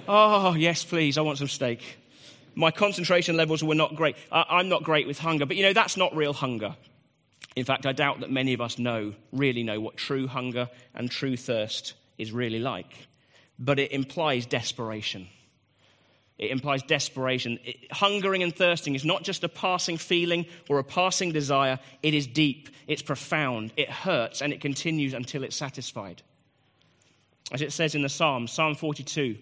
Oh, 0.08 0.54
yes, 0.54 0.84
please, 0.84 1.18
I 1.18 1.20
want 1.22 1.38
some 1.38 1.48
steak. 1.48 1.80
My 2.54 2.70
concentration 2.70 3.36
levels 3.36 3.62
were 3.62 3.74
not 3.74 3.96
great. 3.96 4.16
I'm 4.32 4.68
not 4.68 4.82
great 4.82 5.06
with 5.06 5.18
hunger, 5.18 5.44
but 5.44 5.56
you 5.56 5.62
know, 5.62 5.72
that's 5.72 5.96
not 5.96 6.16
real 6.16 6.32
hunger. 6.32 6.74
In 7.54 7.64
fact, 7.64 7.86
I 7.86 7.92
doubt 7.92 8.20
that 8.20 8.30
many 8.30 8.54
of 8.54 8.60
us 8.60 8.78
know, 8.78 9.14
really 9.32 9.62
know, 9.62 9.80
what 9.80 9.96
true 9.96 10.26
hunger 10.26 10.70
and 10.94 11.10
true 11.10 11.36
thirst 11.36 11.94
is 12.18 12.32
really 12.32 12.58
like. 12.58 13.08
But 13.58 13.78
it 13.78 13.92
implies 13.92 14.46
desperation. 14.46 15.28
It 16.38 16.50
implies 16.50 16.82
desperation. 16.82 17.58
It, 17.64 17.90
hungering 17.90 18.42
and 18.42 18.54
thirsting 18.54 18.94
is 18.94 19.04
not 19.04 19.22
just 19.22 19.44
a 19.44 19.48
passing 19.48 19.96
feeling 19.96 20.46
or 20.68 20.78
a 20.78 20.84
passing 20.84 21.32
desire, 21.32 21.78
it 22.02 22.14
is 22.14 22.26
deep, 22.26 22.68
it's 22.86 23.02
profound, 23.02 23.72
it 23.76 23.90
hurts, 23.90 24.42
and 24.42 24.52
it 24.52 24.60
continues 24.60 25.14
until 25.14 25.44
it's 25.44 25.56
satisfied. 25.56 26.22
As 27.52 27.62
it 27.62 27.72
says 27.72 27.94
in 27.94 28.02
the 28.02 28.08
Psalm, 28.08 28.48
Psalm 28.48 28.74
42, 28.74 29.36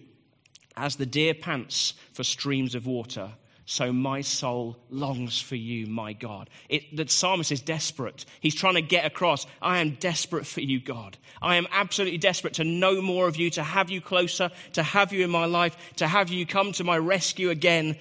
as 0.77 0.95
the 0.95 1.05
deer 1.05 1.33
pants 1.33 1.95
for 2.13 2.23
streams 2.23 2.75
of 2.75 2.85
water, 2.85 3.31
so 3.65 3.91
my 3.91 4.21
soul 4.21 4.77
longs 4.91 5.41
for 5.41 5.55
you, 5.55 5.87
my 5.87 6.13
God. 6.13 6.51
It, 6.69 6.95
the 6.95 7.07
psalmist 7.07 7.51
is 7.51 7.61
desperate. 7.61 8.25
He's 8.39 8.53
trying 8.53 8.75
to 8.75 8.81
get 8.81 9.05
across, 9.05 9.47
I 9.59 9.79
am 9.79 9.95
desperate 9.95 10.45
for 10.45 10.61
you, 10.61 10.79
God. 10.79 11.17
I 11.41 11.55
am 11.55 11.67
absolutely 11.71 12.19
desperate 12.19 12.53
to 12.55 12.63
know 12.63 13.01
more 13.01 13.27
of 13.27 13.37
you, 13.37 13.49
to 13.51 13.63
have 13.63 13.89
you 13.89 14.01
closer, 14.01 14.51
to 14.73 14.83
have 14.83 15.13
you 15.13 15.23
in 15.23 15.31
my 15.31 15.45
life, 15.45 15.75
to 15.95 16.07
have 16.07 16.29
you 16.29 16.45
come 16.45 16.73
to 16.73 16.83
my 16.83 16.97
rescue 16.97 17.49
again. 17.49 17.97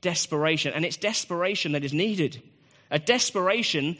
Desperation. 0.00 0.72
And 0.74 0.84
it's 0.84 0.96
desperation 0.96 1.72
that 1.72 1.84
is 1.84 1.94
needed. 1.94 2.42
A 2.90 2.98
desperation 2.98 3.96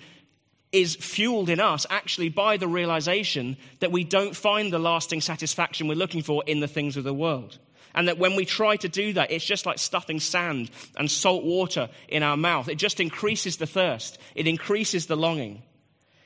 is 0.72 0.96
fueled 0.96 1.48
in 1.48 1.60
us 1.60 1.86
actually 1.88 2.28
by 2.28 2.56
the 2.56 2.66
realization 2.66 3.56
that 3.78 3.92
we 3.92 4.02
don't 4.02 4.34
find 4.34 4.72
the 4.72 4.78
lasting 4.80 5.20
satisfaction 5.20 5.86
we're 5.86 5.94
looking 5.94 6.22
for 6.22 6.42
in 6.46 6.58
the 6.58 6.66
things 6.66 6.96
of 6.96 7.04
the 7.04 7.14
world. 7.14 7.58
And 7.94 8.08
that 8.08 8.18
when 8.18 8.34
we 8.34 8.44
try 8.44 8.76
to 8.76 8.88
do 8.88 9.12
that, 9.12 9.30
it's 9.30 9.44
just 9.44 9.66
like 9.66 9.78
stuffing 9.78 10.20
sand 10.20 10.70
and 10.96 11.10
salt 11.10 11.44
water 11.44 11.88
in 12.08 12.22
our 12.22 12.36
mouth. 12.36 12.68
It 12.68 12.76
just 12.76 13.00
increases 13.00 13.56
the 13.56 13.66
thirst, 13.66 14.18
it 14.34 14.46
increases 14.46 15.06
the 15.06 15.16
longing. 15.16 15.62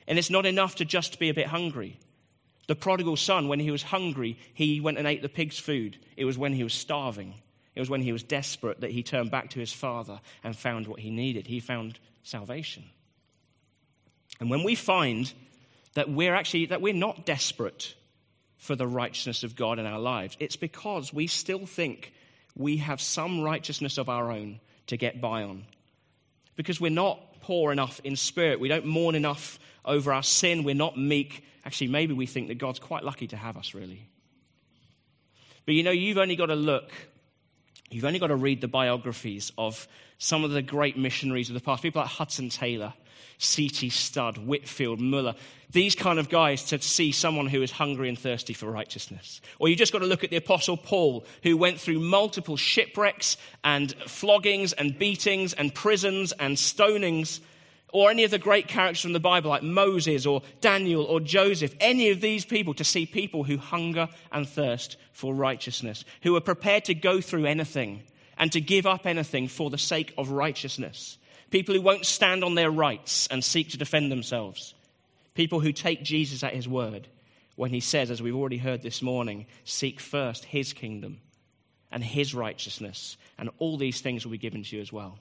And 0.07 0.19
it's 0.19 0.31
not 0.31 0.47
enough 0.47 0.77
to 0.77 0.87
just 0.87 1.19
be 1.19 1.29
a 1.29 1.35
bit 1.35 1.49
hungry. 1.49 1.99
The 2.67 2.75
prodigal 2.75 3.17
son, 3.17 3.49
when 3.49 3.61
he 3.61 3.71
was 3.71 3.83
hungry, 3.83 4.39
he 4.55 4.81
went 4.81 4.99
and 4.99 5.07
ate 5.07 5.21
the 5.21 5.29
pig's 5.29 5.59
food. 5.59 5.99
It 6.17 6.25
was 6.25 6.39
when 6.39 6.55
he 6.55 6.65
was 6.65 6.73
starving. 6.73 7.35
It 7.75 7.81
was 7.81 7.91
when 7.91 8.01
he 8.01 8.13
was 8.13 8.23
desperate 8.23 8.81
that 8.81 8.91
he 8.91 9.03
turned 9.03 9.31
back 9.31 9.51
to 9.51 9.61
his 9.61 9.73
Father 9.73 10.21
and 10.43 10.57
found 10.57 10.87
what 10.87 11.01
he 11.01 11.11
needed. 11.11 11.47
He 11.47 11.61
found 11.61 11.99
salvation. 12.23 12.85
And 14.41 14.51
when 14.51 14.65
we 14.65 14.75
find 14.75 15.33
that 15.95 16.11
we're 16.11 16.35
actually 16.35 16.67
that 16.67 16.81
we're 16.81 16.95
not 16.95 17.27
desperate 17.27 17.95
for 18.59 18.77
the 18.77 18.87
righteousness 18.87 19.44
of 19.44 19.57
God 19.57 19.79
in 19.79 19.87
our 19.87 19.99
lives, 19.99 20.37
it's 20.40 20.57
because 20.57 21.12
we 21.12 21.27
still 21.27 21.64
think 21.64 22.12
we 22.57 22.79
have 22.79 23.01
some 23.01 23.40
righteousness 23.40 23.99
of 23.99 24.09
our 24.09 24.31
own 24.31 24.61
to 24.88 24.97
get 24.97 25.21
by 25.21 25.44
on. 25.44 25.64
Because 26.57 26.81
we're 26.81 26.90
not 26.90 27.40
poor 27.40 27.73
enough 27.73 28.01
in 28.03 28.16
spirit, 28.16 28.61
we 28.61 28.68
don't 28.68 28.85
mourn 28.85 29.14
enough 29.14 29.59
over 29.85 30.12
our 30.12 30.25
sin, 30.25 30.64
we're 30.64 30.75
not 30.75 30.99
meek. 30.99 31.44
Actually, 31.64 31.88
maybe 31.88 32.12
we 32.12 32.27
think 32.27 32.49
that 32.49 32.59
God's 32.59 32.79
quite 32.79 33.05
lucky 33.05 33.29
to 33.29 33.37
have 33.37 33.57
us, 33.57 33.75
really. 33.75 34.09
But 35.64 35.75
you 35.75 35.83
know, 35.83 35.90
you've 35.90 36.18
only 36.18 36.35
got 36.35 36.47
to 36.47 36.57
look, 36.57 36.90
you've 37.90 38.05
only 38.05 38.18
got 38.18 38.29
to 38.29 38.37
read 38.37 38.61
the 38.61 38.68
biographies 38.68 39.53
of 39.57 39.87
some 40.18 40.42
of 40.42 40.51
the 40.51 40.62
great 40.62 40.99
missionaries 40.99 41.49
of 41.49 41.55
the 41.55 41.61
past, 41.61 41.83
people 41.83 42.03
like 42.03 42.11
Hudson 42.11 42.49
Taylor, 42.49 42.92
C.T. 43.39 43.91
Studd, 43.91 44.39
Whitefield, 44.39 45.01
Muller, 45.01 45.35
these 45.71 45.95
kind 45.95 46.19
of 46.19 46.29
guys 46.29 46.65
to 46.65 46.81
see 46.81 47.13
someone 47.13 47.47
who 47.47 47.63
is 47.63 47.71
hungry 47.71 48.09
and 48.09 48.19
thirsty 48.19 48.55
for 48.55 48.71
righteousness. 48.71 49.41
Or 49.59 49.69
you 49.69 49.77
just 49.77 49.93
got 49.93 49.99
to 49.99 50.07
look 50.07 50.25
at 50.25 50.31
the 50.31 50.37
Apostle 50.37 50.77
Paul, 50.77 51.27
who 51.43 51.57
went 51.57 51.79
through 51.79 52.01
multiple 52.01 52.57
shipwrecks 52.57 53.37
and 53.63 53.95
floggings 54.07 54.73
and 54.73 54.99
beatings 54.99 55.53
and 55.53 55.75
prisons 55.75 56.33
and 56.33 56.57
stonings. 56.57 57.41
Or 57.93 58.11
any 58.11 58.25
of 58.25 58.31
the 58.31 58.39
great 58.39 58.69
characters 58.69 59.01
from 59.01 59.15
the 59.15 59.21
Bible, 59.21 59.51
like 59.51 59.63
Moses 59.63 60.27
or 60.27 60.43
Daniel 60.61 61.05
or 61.05 61.21
Joseph, 61.21 61.75
any 61.81 62.11
of 62.11 62.21
these 62.21 62.45
people, 62.45 62.75
to 62.75 62.85
see 62.85 63.07
people 63.07 63.45
who 63.45 63.57
hunger 63.57 64.09
and 64.31 64.49
thirst 64.49 64.97
for 65.13 65.35
righteousness, 65.35 66.05
who 66.23 66.37
are 66.37 66.41
prepared 66.41 66.85
to 66.87 66.95
go 66.95 67.21
through 67.21 67.47
anything 67.47 68.03
and 68.39 68.53
to 68.53 68.61
give 68.61 68.87
up 68.87 69.07
anything 69.07 69.49
for 69.49 69.71
the 69.71 69.79
sake 69.79 70.15
of 70.17 70.31
righteousness. 70.31 71.19
People 71.51 71.75
who 71.75 71.81
won't 71.81 72.07
stand 72.07 72.45
on 72.45 72.55
their 72.55 72.71
rights 72.71 73.27
and 73.29 73.43
seek 73.43 73.71
to 73.71 73.79
defend 73.79 74.13
themselves. 74.13 74.75
People 75.35 75.61
who 75.61 75.73
take 75.73 76.03
Jesus 76.03 76.43
at 76.43 76.55
his 76.55 76.69
word 76.69 77.09
when 77.57 77.71
he 77.71 77.81
says, 77.81 78.11
as 78.11 78.23
we've 78.23 78.37
already 78.37 78.59
heard 78.59 78.83
this 78.83 79.03
morning, 79.03 79.47
seek 79.65 79.99
first 79.99 80.45
his 80.45 80.73
kingdom 80.73 81.21
and 81.91 82.05
his 82.05 82.35
righteousness, 82.35 83.17
and 83.39 83.51
all 83.59 83.77
these 83.77 84.01
things 84.01 84.25
will 84.25 84.33
be 84.33 84.39
given 84.39 84.63
to 84.63 84.77
you 84.77 84.83
as 84.83 84.93
well. 84.93 85.19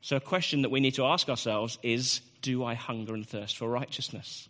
So, 0.00 0.16
a 0.16 0.20
question 0.20 0.62
that 0.62 0.70
we 0.70 0.80
need 0.80 0.94
to 0.94 1.04
ask 1.04 1.28
ourselves 1.28 1.78
is 1.82 2.20
Do 2.40 2.64
I 2.64 2.74
hunger 2.74 3.12
and 3.12 3.28
thirst 3.28 3.56
for 3.56 3.68
righteousness? 3.68 4.48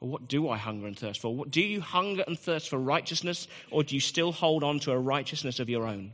Or 0.00 0.08
what 0.08 0.26
do 0.26 0.48
I 0.48 0.56
hunger 0.56 0.86
and 0.86 0.98
thirst 0.98 1.20
for? 1.20 1.34
What, 1.34 1.50
do 1.50 1.60
you 1.60 1.80
hunger 1.80 2.24
and 2.26 2.38
thirst 2.38 2.70
for 2.70 2.78
righteousness, 2.78 3.46
or 3.70 3.84
do 3.84 3.94
you 3.94 4.00
still 4.00 4.32
hold 4.32 4.64
on 4.64 4.80
to 4.80 4.92
a 4.92 4.98
righteousness 4.98 5.60
of 5.60 5.68
your 5.68 5.86
own? 5.86 6.12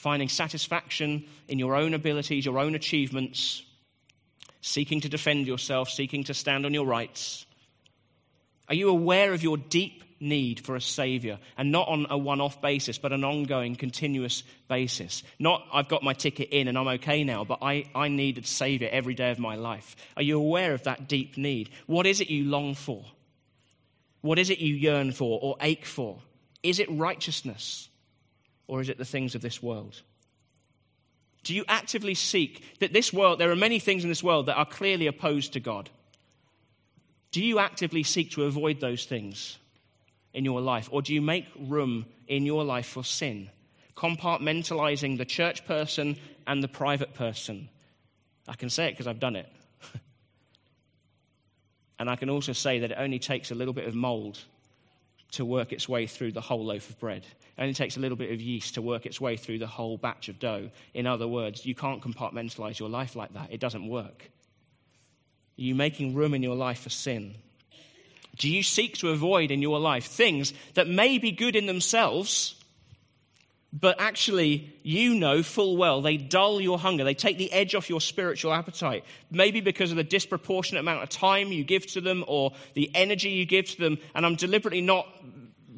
Finding 0.00 0.28
satisfaction 0.28 1.24
in 1.46 1.58
your 1.58 1.76
own 1.76 1.94
abilities, 1.94 2.44
your 2.44 2.58
own 2.58 2.74
achievements, 2.74 3.62
seeking 4.62 5.02
to 5.02 5.08
defend 5.08 5.46
yourself, 5.46 5.90
seeking 5.90 6.24
to 6.24 6.34
stand 6.34 6.66
on 6.66 6.74
your 6.74 6.86
rights? 6.86 7.46
Are 8.68 8.74
you 8.74 8.88
aware 8.88 9.32
of 9.32 9.42
your 9.42 9.56
deep 9.56 10.04
need 10.20 10.60
for 10.60 10.76
a 10.76 10.80
Savior 10.80 11.38
and 11.58 11.72
not 11.72 11.88
on 11.88 12.06
a 12.08 12.16
one 12.16 12.40
off 12.40 12.62
basis, 12.62 12.98
but 12.98 13.12
an 13.12 13.24
ongoing, 13.24 13.76
continuous 13.76 14.42
basis? 14.68 15.22
Not, 15.38 15.66
I've 15.72 15.88
got 15.88 16.02
my 16.02 16.14
ticket 16.14 16.48
in 16.50 16.66
and 16.66 16.78
I'm 16.78 16.88
okay 16.88 17.22
now, 17.22 17.44
but 17.44 17.58
I, 17.60 17.84
I 17.94 18.08
need 18.08 18.38
a 18.38 18.46
Savior 18.46 18.88
every 18.90 19.14
day 19.14 19.30
of 19.30 19.38
my 19.38 19.56
life. 19.56 19.96
Are 20.16 20.22
you 20.22 20.38
aware 20.38 20.72
of 20.72 20.84
that 20.84 21.08
deep 21.08 21.36
need? 21.36 21.70
What 21.86 22.06
is 22.06 22.20
it 22.20 22.30
you 22.30 22.44
long 22.44 22.74
for? 22.74 23.04
What 24.22 24.38
is 24.38 24.48
it 24.48 24.60
you 24.60 24.74
yearn 24.74 25.12
for 25.12 25.38
or 25.42 25.56
ache 25.60 25.86
for? 25.86 26.20
Is 26.62 26.78
it 26.78 26.88
righteousness? 26.90 27.89
Or 28.70 28.80
is 28.80 28.88
it 28.88 28.98
the 28.98 29.04
things 29.04 29.34
of 29.34 29.42
this 29.42 29.60
world? 29.60 30.00
Do 31.42 31.54
you 31.54 31.64
actively 31.66 32.14
seek 32.14 32.78
that 32.78 32.92
this 32.92 33.12
world, 33.12 33.40
there 33.40 33.50
are 33.50 33.56
many 33.56 33.80
things 33.80 34.04
in 34.04 34.08
this 34.08 34.22
world 34.22 34.46
that 34.46 34.56
are 34.56 34.64
clearly 34.64 35.08
opposed 35.08 35.54
to 35.54 35.60
God? 35.60 35.90
Do 37.32 37.42
you 37.42 37.58
actively 37.58 38.04
seek 38.04 38.30
to 38.32 38.44
avoid 38.44 38.78
those 38.78 39.06
things 39.06 39.58
in 40.32 40.44
your 40.44 40.60
life? 40.60 40.88
Or 40.92 41.02
do 41.02 41.12
you 41.12 41.20
make 41.20 41.46
room 41.58 42.06
in 42.28 42.46
your 42.46 42.62
life 42.62 42.86
for 42.86 43.02
sin, 43.02 43.50
compartmentalizing 43.96 45.18
the 45.18 45.24
church 45.24 45.66
person 45.66 46.16
and 46.46 46.62
the 46.62 46.68
private 46.68 47.12
person? 47.14 47.68
I 48.46 48.54
can 48.54 48.70
say 48.70 48.86
it 48.86 48.92
because 48.92 49.08
I've 49.08 49.18
done 49.18 49.34
it. 49.34 49.52
and 51.98 52.08
I 52.08 52.14
can 52.14 52.30
also 52.30 52.52
say 52.52 52.78
that 52.78 52.92
it 52.92 52.98
only 53.00 53.18
takes 53.18 53.50
a 53.50 53.56
little 53.56 53.74
bit 53.74 53.88
of 53.88 53.96
mold 53.96 54.38
to 55.32 55.44
work 55.44 55.72
its 55.72 55.88
way 55.88 56.06
through 56.06 56.32
the 56.32 56.40
whole 56.40 56.64
loaf 56.64 56.90
of 56.90 56.98
bread. 56.98 57.22
It 57.22 57.60
only 57.60 57.74
takes 57.74 57.96
a 57.96 58.00
little 58.00 58.16
bit 58.16 58.32
of 58.32 58.40
yeast 58.40 58.74
to 58.74 58.82
work 58.82 59.06
its 59.06 59.20
way 59.20 59.36
through 59.36 59.58
the 59.58 59.66
whole 59.66 59.96
batch 59.96 60.28
of 60.28 60.38
dough. 60.38 60.70
In 60.94 61.06
other 61.06 61.28
words, 61.28 61.64
you 61.64 61.74
can't 61.74 62.02
compartmentalize 62.02 62.78
your 62.78 62.88
life 62.88 63.14
like 63.16 63.32
that. 63.34 63.52
It 63.52 63.60
doesn't 63.60 63.86
work. 63.86 64.30
Are 65.58 65.62
you 65.62 65.74
making 65.74 66.14
room 66.14 66.34
in 66.34 66.42
your 66.42 66.56
life 66.56 66.80
for 66.80 66.90
sin? 66.90 67.34
Do 68.36 68.48
you 68.48 68.62
seek 68.62 68.96
to 68.98 69.10
avoid 69.10 69.50
in 69.50 69.60
your 69.60 69.78
life 69.78 70.06
things 70.06 70.54
that 70.74 70.88
may 70.88 71.18
be 71.18 71.32
good 71.32 71.56
in 71.56 71.66
themselves, 71.66 72.54
but 73.72 74.00
actually 74.00 74.74
you 74.82 75.14
know 75.14 75.42
full 75.42 75.76
well 75.76 76.02
they 76.02 76.16
dull 76.16 76.60
your 76.60 76.78
hunger? 76.78 77.04
They 77.04 77.14
take 77.14 77.38
the 77.38 77.52
edge 77.52 77.74
off 77.74 77.88
your 77.88 78.00
spiritual 78.00 78.52
appetite. 78.52 79.04
Maybe 79.30 79.60
because 79.60 79.90
of 79.90 79.96
the 79.96 80.04
disproportionate 80.04 80.80
amount 80.80 81.02
of 81.02 81.08
time 81.08 81.52
you 81.52 81.62
give 81.62 81.86
to 81.88 82.00
them 82.00 82.24
or 82.26 82.52
the 82.74 82.90
energy 82.94 83.30
you 83.30 83.46
give 83.46 83.66
to 83.70 83.78
them. 83.78 83.98
And 84.14 84.26
I'm 84.26 84.34
deliberately 84.34 84.80
not 84.80 85.06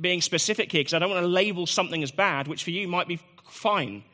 being 0.01 0.23
specific 0.23 0.73
here 0.73 0.81
because 0.81 0.95
I 0.95 0.99
don't 0.99 1.11
want 1.11 1.23
to 1.23 1.29
label 1.29 1.67
something 1.67 2.03
as 2.03 2.11
bad, 2.11 2.49
which 2.49 2.65
for 2.65 2.71
you 2.71 2.89
might 2.89 3.09
be 3.09 3.21
fine. 3.51 4.05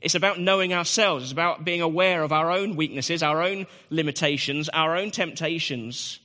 It's 0.00 0.14
about 0.14 0.38
knowing 0.38 0.72
ourselves. 0.72 1.24
It's 1.24 1.32
about 1.32 1.64
being 1.64 1.82
aware 1.82 2.22
of 2.22 2.32
our 2.32 2.50
own 2.50 2.76
weaknesses, 2.76 3.22
our 3.22 3.42
own 3.42 3.66
limitations, 3.90 4.68
our 4.68 4.96
own 4.96 5.10
temptations. 5.10 6.20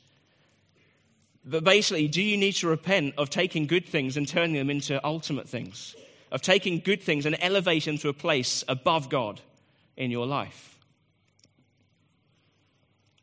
But 1.44 1.64
basically, 1.64 2.08
do 2.08 2.22
you 2.22 2.38
need 2.38 2.54
to 2.54 2.68
repent 2.68 3.16
of 3.18 3.30
taking 3.30 3.68
good 3.68 3.88
things 3.88 4.16
and 4.16 4.28
turning 4.28 4.56
them 4.56 4.70
into 4.70 5.04
ultimate 5.06 5.50
things? 5.50 5.96
Of 6.34 6.42
taking 6.42 6.80
good 6.80 7.02
things 7.02 7.28
and 7.28 7.38
elevating 7.40 7.94
them 7.94 8.00
to 8.00 8.10
a 8.10 8.14
place 8.14 8.64
above 8.68 9.08
God 9.08 9.40
in 9.96 10.10
your 10.10 10.26
life? 10.26 10.80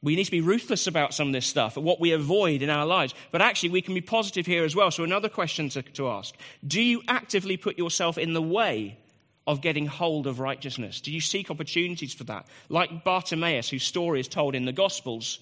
We 0.01 0.15
need 0.15 0.25
to 0.25 0.31
be 0.31 0.41
ruthless 0.41 0.87
about 0.87 1.13
some 1.13 1.27
of 1.27 1.33
this 1.33 1.45
stuff, 1.45 1.77
what 1.77 2.01
we 2.01 2.13
avoid 2.13 2.63
in 2.63 2.71
our 2.71 2.87
lives. 2.87 3.13
But 3.33 3.43
actually, 3.43 3.71
we 3.71 3.83
can 3.83 3.95
be 3.95 4.01
positive 4.01 4.47
here 4.47 4.65
as 4.65 4.77
well. 4.77 4.93
So, 4.93 5.03
another 5.03 5.29
question 5.29 5.69
to, 5.71 5.83
to 5.83 6.09
ask 6.09 6.37
Do 6.65 6.81
you 6.81 7.03
actively 7.09 7.57
put 7.57 7.77
yourself 7.77 8.17
in 8.17 8.33
the 8.33 8.41
way 8.41 8.97
of 9.45 9.61
getting 9.61 9.87
hold 9.87 10.29
of 10.29 10.39
righteousness? 10.39 11.01
Do 11.01 11.11
you 11.11 11.21
seek 11.21 11.51
opportunities 11.51 12.15
for 12.15 12.23
that? 12.25 12.47
Like 12.69 13.03
Bartimaeus, 13.03 13.69
whose 13.69 13.83
story 13.83 14.21
is 14.21 14.29
told 14.29 14.55
in 14.55 14.67
the 14.67 14.73
Gospels, 14.73 15.41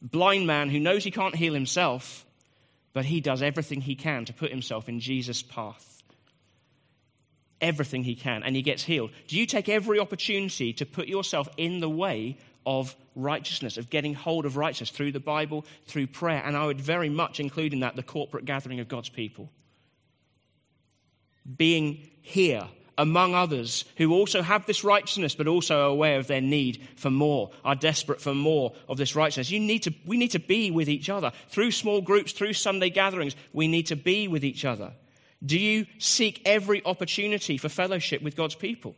blind 0.00 0.46
man 0.46 0.70
who 0.70 0.78
knows 0.78 1.02
he 1.02 1.10
can't 1.10 1.34
heal 1.34 1.54
himself, 1.54 2.24
but 2.92 3.04
he 3.04 3.20
does 3.20 3.42
everything 3.42 3.80
he 3.80 3.96
can 3.96 4.26
to 4.26 4.32
put 4.32 4.50
himself 4.50 4.88
in 4.88 5.00
Jesus' 5.00 5.42
path. 5.42 5.89
Everything 7.60 8.04
he 8.04 8.14
can, 8.14 8.42
and 8.42 8.56
he 8.56 8.62
gets 8.62 8.84
healed. 8.84 9.10
Do 9.28 9.36
you 9.36 9.46
take 9.46 9.68
every 9.68 9.98
opportunity 9.98 10.72
to 10.74 10.86
put 10.86 11.08
yourself 11.08 11.48
in 11.56 11.80
the 11.80 11.90
way 11.90 12.38
of 12.66 12.94
righteousness, 13.16 13.76
of 13.76 13.90
getting 13.90 14.14
hold 14.14 14.46
of 14.46 14.56
righteousness 14.56 14.90
through 14.90 15.12
the 15.12 15.20
Bible, 15.20 15.64
through 15.86 16.06
prayer. 16.06 16.42
And 16.44 16.56
I 16.56 16.66
would 16.66 16.80
very 16.80 17.08
much 17.08 17.40
include 17.40 17.72
in 17.72 17.80
that 17.80 17.96
the 17.96 18.02
corporate 18.02 18.44
gathering 18.44 18.80
of 18.80 18.88
God's 18.88 19.08
people. 19.08 19.50
Being 21.56 22.08
here 22.22 22.68
among 22.98 23.34
others 23.34 23.86
who 23.96 24.12
also 24.12 24.42
have 24.42 24.66
this 24.66 24.84
righteousness 24.84 25.34
but 25.34 25.46
also 25.46 25.80
are 25.80 25.88
aware 25.88 26.18
of 26.18 26.26
their 26.26 26.42
need 26.42 26.86
for 26.96 27.10
more, 27.10 27.50
are 27.64 27.74
desperate 27.74 28.20
for 28.20 28.34
more 28.34 28.74
of 28.88 28.98
this 28.98 29.16
righteousness. 29.16 29.50
You 29.50 29.60
need 29.60 29.84
to, 29.84 29.94
we 30.04 30.18
need 30.18 30.32
to 30.32 30.38
be 30.38 30.70
with 30.70 30.88
each 30.88 31.08
other. 31.08 31.32
Through 31.48 31.70
small 31.70 32.02
groups, 32.02 32.32
through 32.32 32.52
Sunday 32.52 32.90
gatherings, 32.90 33.36
we 33.54 33.68
need 33.68 33.86
to 33.86 33.96
be 33.96 34.28
with 34.28 34.44
each 34.44 34.66
other. 34.66 34.92
Do 35.44 35.58
you 35.58 35.86
seek 35.98 36.42
every 36.44 36.84
opportunity 36.84 37.56
for 37.56 37.68
fellowship 37.68 38.22
with 38.22 38.36
God's 38.36 38.54
people? 38.54 38.94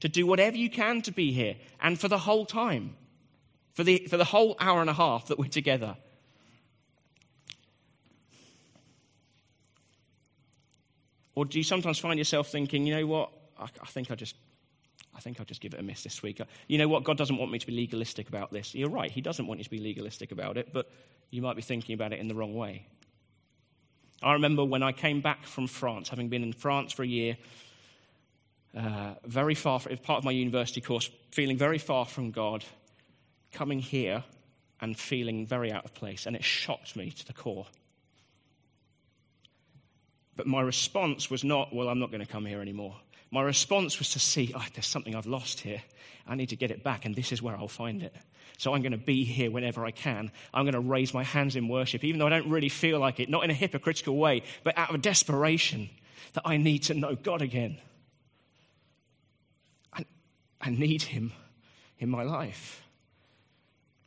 to 0.00 0.08
do 0.08 0.26
whatever 0.26 0.56
you 0.56 0.70
can 0.70 1.02
to 1.02 1.12
be 1.12 1.32
here 1.32 1.56
and 1.80 1.98
for 1.98 2.08
the 2.08 2.18
whole 2.18 2.46
time, 2.46 2.94
for 3.72 3.84
the, 3.84 4.06
for 4.08 4.16
the 4.16 4.24
whole 4.24 4.56
hour 4.60 4.80
and 4.80 4.90
a 4.90 4.94
half 4.94 5.26
that 5.26 5.38
we're 5.38 5.48
together. 5.48 5.96
Or 11.34 11.44
do 11.44 11.58
you 11.58 11.64
sometimes 11.64 11.98
find 11.98 12.18
yourself 12.18 12.48
thinking, 12.48 12.86
you 12.86 12.96
know 12.96 13.06
what, 13.06 13.30
I, 13.58 13.64
I 13.64 13.86
think 13.86 14.10
I 14.10 14.14
just 14.14 14.34
I 15.14 15.20
think 15.20 15.40
I'll 15.40 15.46
just 15.46 15.60
give 15.60 15.74
it 15.74 15.80
a 15.80 15.82
miss 15.82 16.04
this 16.04 16.22
week. 16.22 16.40
You 16.68 16.78
know 16.78 16.86
what? 16.86 17.02
God 17.02 17.16
doesn't 17.16 17.38
want 17.38 17.50
me 17.50 17.58
to 17.58 17.66
be 17.66 17.72
legalistic 17.72 18.28
about 18.28 18.52
this. 18.52 18.72
You're 18.72 18.88
right. 18.88 19.10
He 19.10 19.20
doesn't 19.20 19.48
want 19.48 19.58
you 19.58 19.64
to 19.64 19.70
be 19.70 19.80
legalistic 19.80 20.30
about 20.30 20.56
it, 20.56 20.72
but 20.72 20.88
you 21.30 21.42
might 21.42 21.56
be 21.56 21.62
thinking 21.62 21.94
about 21.94 22.12
it 22.12 22.20
in 22.20 22.28
the 22.28 22.36
wrong 22.36 22.54
way. 22.54 22.86
I 24.22 24.32
remember 24.32 24.64
when 24.64 24.82
I 24.82 24.92
came 24.92 25.20
back 25.20 25.44
from 25.44 25.66
France, 25.66 26.08
having 26.08 26.28
been 26.28 26.42
in 26.42 26.52
France 26.52 26.92
for 26.92 27.02
a 27.02 27.06
year, 27.06 27.36
uh, 28.76 29.14
very 29.24 29.54
far, 29.54 29.78
from, 29.80 29.96
part 29.98 30.18
of 30.18 30.24
my 30.24 30.30
university 30.30 30.80
course, 30.80 31.10
feeling 31.30 31.56
very 31.56 31.78
far 31.78 32.04
from 32.04 32.30
God, 32.30 32.64
coming 33.52 33.78
here 33.78 34.24
and 34.80 34.98
feeling 34.98 35.46
very 35.46 35.72
out 35.72 35.84
of 35.84 35.94
place. 35.94 36.26
And 36.26 36.36
it 36.36 36.44
shocked 36.44 36.96
me 36.96 37.10
to 37.10 37.26
the 37.26 37.32
core. 37.32 37.66
But 40.36 40.46
my 40.46 40.60
response 40.60 41.30
was 41.30 41.42
not, 41.42 41.74
well, 41.74 41.88
I'm 41.88 41.98
not 41.98 42.10
going 42.10 42.24
to 42.24 42.26
come 42.26 42.46
here 42.46 42.60
anymore. 42.60 42.96
My 43.30 43.42
response 43.42 43.98
was 43.98 44.10
to 44.10 44.18
see, 44.18 44.52
oh, 44.54 44.64
there's 44.74 44.86
something 44.86 45.14
I've 45.14 45.26
lost 45.26 45.60
here. 45.60 45.82
I 46.26 46.34
need 46.34 46.48
to 46.50 46.56
get 46.56 46.70
it 46.70 46.82
back, 46.82 47.04
and 47.04 47.14
this 47.14 47.32
is 47.32 47.42
where 47.42 47.56
I'll 47.56 47.68
find 47.68 48.02
it. 48.02 48.14
So 48.58 48.74
I'm 48.74 48.82
going 48.82 48.92
to 48.92 48.98
be 48.98 49.24
here 49.24 49.50
whenever 49.50 49.84
I 49.84 49.90
can. 49.90 50.32
I'm 50.52 50.64
going 50.64 50.74
to 50.74 50.80
raise 50.80 51.14
my 51.14 51.22
hands 51.22 51.54
in 51.54 51.68
worship, 51.68 52.04
even 52.04 52.18
though 52.18 52.26
I 52.26 52.30
don't 52.30 52.50
really 52.50 52.68
feel 52.68 52.98
like 52.98 53.20
it, 53.20 53.28
not 53.28 53.44
in 53.44 53.50
a 53.50 53.54
hypocritical 53.54 54.16
way, 54.16 54.42
but 54.64 54.76
out 54.76 54.94
of 54.94 55.00
desperation 55.00 55.90
that 56.32 56.42
I 56.44 56.56
need 56.56 56.84
to 56.84 56.94
know 56.94 57.14
God 57.14 57.42
again. 57.42 57.78
I, 59.92 60.04
I 60.60 60.70
need 60.70 61.02
Him 61.02 61.32
in 61.98 62.08
my 62.08 62.22
life. 62.22 62.82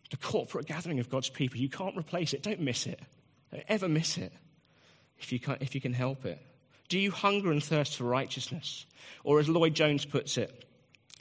The 0.09 0.17
corporate 0.17 0.65
gathering 0.65 0.99
of 0.99 1.09
God's 1.09 1.29
people, 1.29 1.57
you 1.57 1.69
can't 1.69 1.97
replace 1.97 2.33
it. 2.33 2.43
Don't 2.43 2.59
miss 2.59 2.85
it. 2.85 2.99
Don't 3.51 3.63
ever 3.69 3.87
miss 3.87 4.17
it 4.17 4.33
if 5.19 5.31
you, 5.31 5.39
can, 5.39 5.57
if 5.61 5.75
you 5.75 5.81
can 5.81 5.93
help 5.93 6.25
it. 6.25 6.39
Do 6.91 6.99
you 6.99 7.11
hunger 7.11 7.53
and 7.53 7.63
thirst 7.63 7.95
for 7.95 8.03
righteousness? 8.03 8.85
Or 9.23 9.39
as 9.39 9.47
Lloyd 9.47 9.75
Jones 9.75 10.03
puts 10.03 10.37
it, 10.37 10.65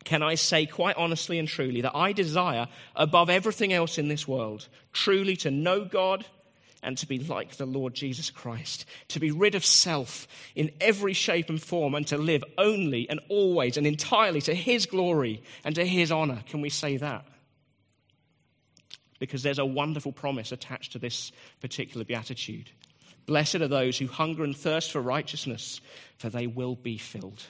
can 0.02 0.20
I 0.20 0.34
say 0.34 0.66
quite 0.66 0.96
honestly 0.96 1.38
and 1.38 1.46
truly 1.46 1.82
that 1.82 1.94
I 1.94 2.10
desire, 2.10 2.66
above 2.96 3.30
everything 3.30 3.72
else 3.72 3.96
in 3.96 4.08
this 4.08 4.26
world, 4.26 4.66
truly 4.92 5.36
to 5.36 5.50
know 5.52 5.84
God 5.84 6.26
and 6.82 6.98
to 6.98 7.06
be 7.06 7.20
like 7.20 7.54
the 7.54 7.66
Lord 7.66 7.94
Jesus 7.94 8.30
Christ, 8.30 8.84
to 9.10 9.20
be 9.20 9.30
rid 9.30 9.54
of 9.54 9.64
self 9.64 10.26
in 10.56 10.72
every 10.80 11.12
shape 11.12 11.48
and 11.48 11.62
form, 11.62 11.94
and 11.94 12.04
to 12.08 12.18
live 12.18 12.42
only 12.58 13.08
and 13.08 13.20
always 13.28 13.76
and 13.76 13.86
entirely 13.86 14.40
to 14.40 14.54
His 14.56 14.86
glory 14.86 15.40
and 15.62 15.76
to 15.76 15.84
His 15.84 16.10
honor? 16.10 16.42
Can 16.48 16.62
we 16.62 16.70
say 16.70 16.96
that? 16.96 17.24
Because 19.20 19.44
there's 19.44 19.60
a 19.60 19.64
wonderful 19.64 20.10
promise 20.10 20.50
attached 20.50 20.90
to 20.92 20.98
this 20.98 21.30
particular 21.60 22.04
beatitude. 22.04 22.70
Blessed 23.30 23.54
are 23.60 23.68
those 23.68 23.96
who 23.96 24.08
hunger 24.08 24.42
and 24.42 24.56
thirst 24.56 24.90
for 24.90 25.00
righteousness, 25.00 25.80
for 26.18 26.28
they 26.28 26.48
will 26.48 26.74
be 26.74 26.98
filled. 26.98 27.40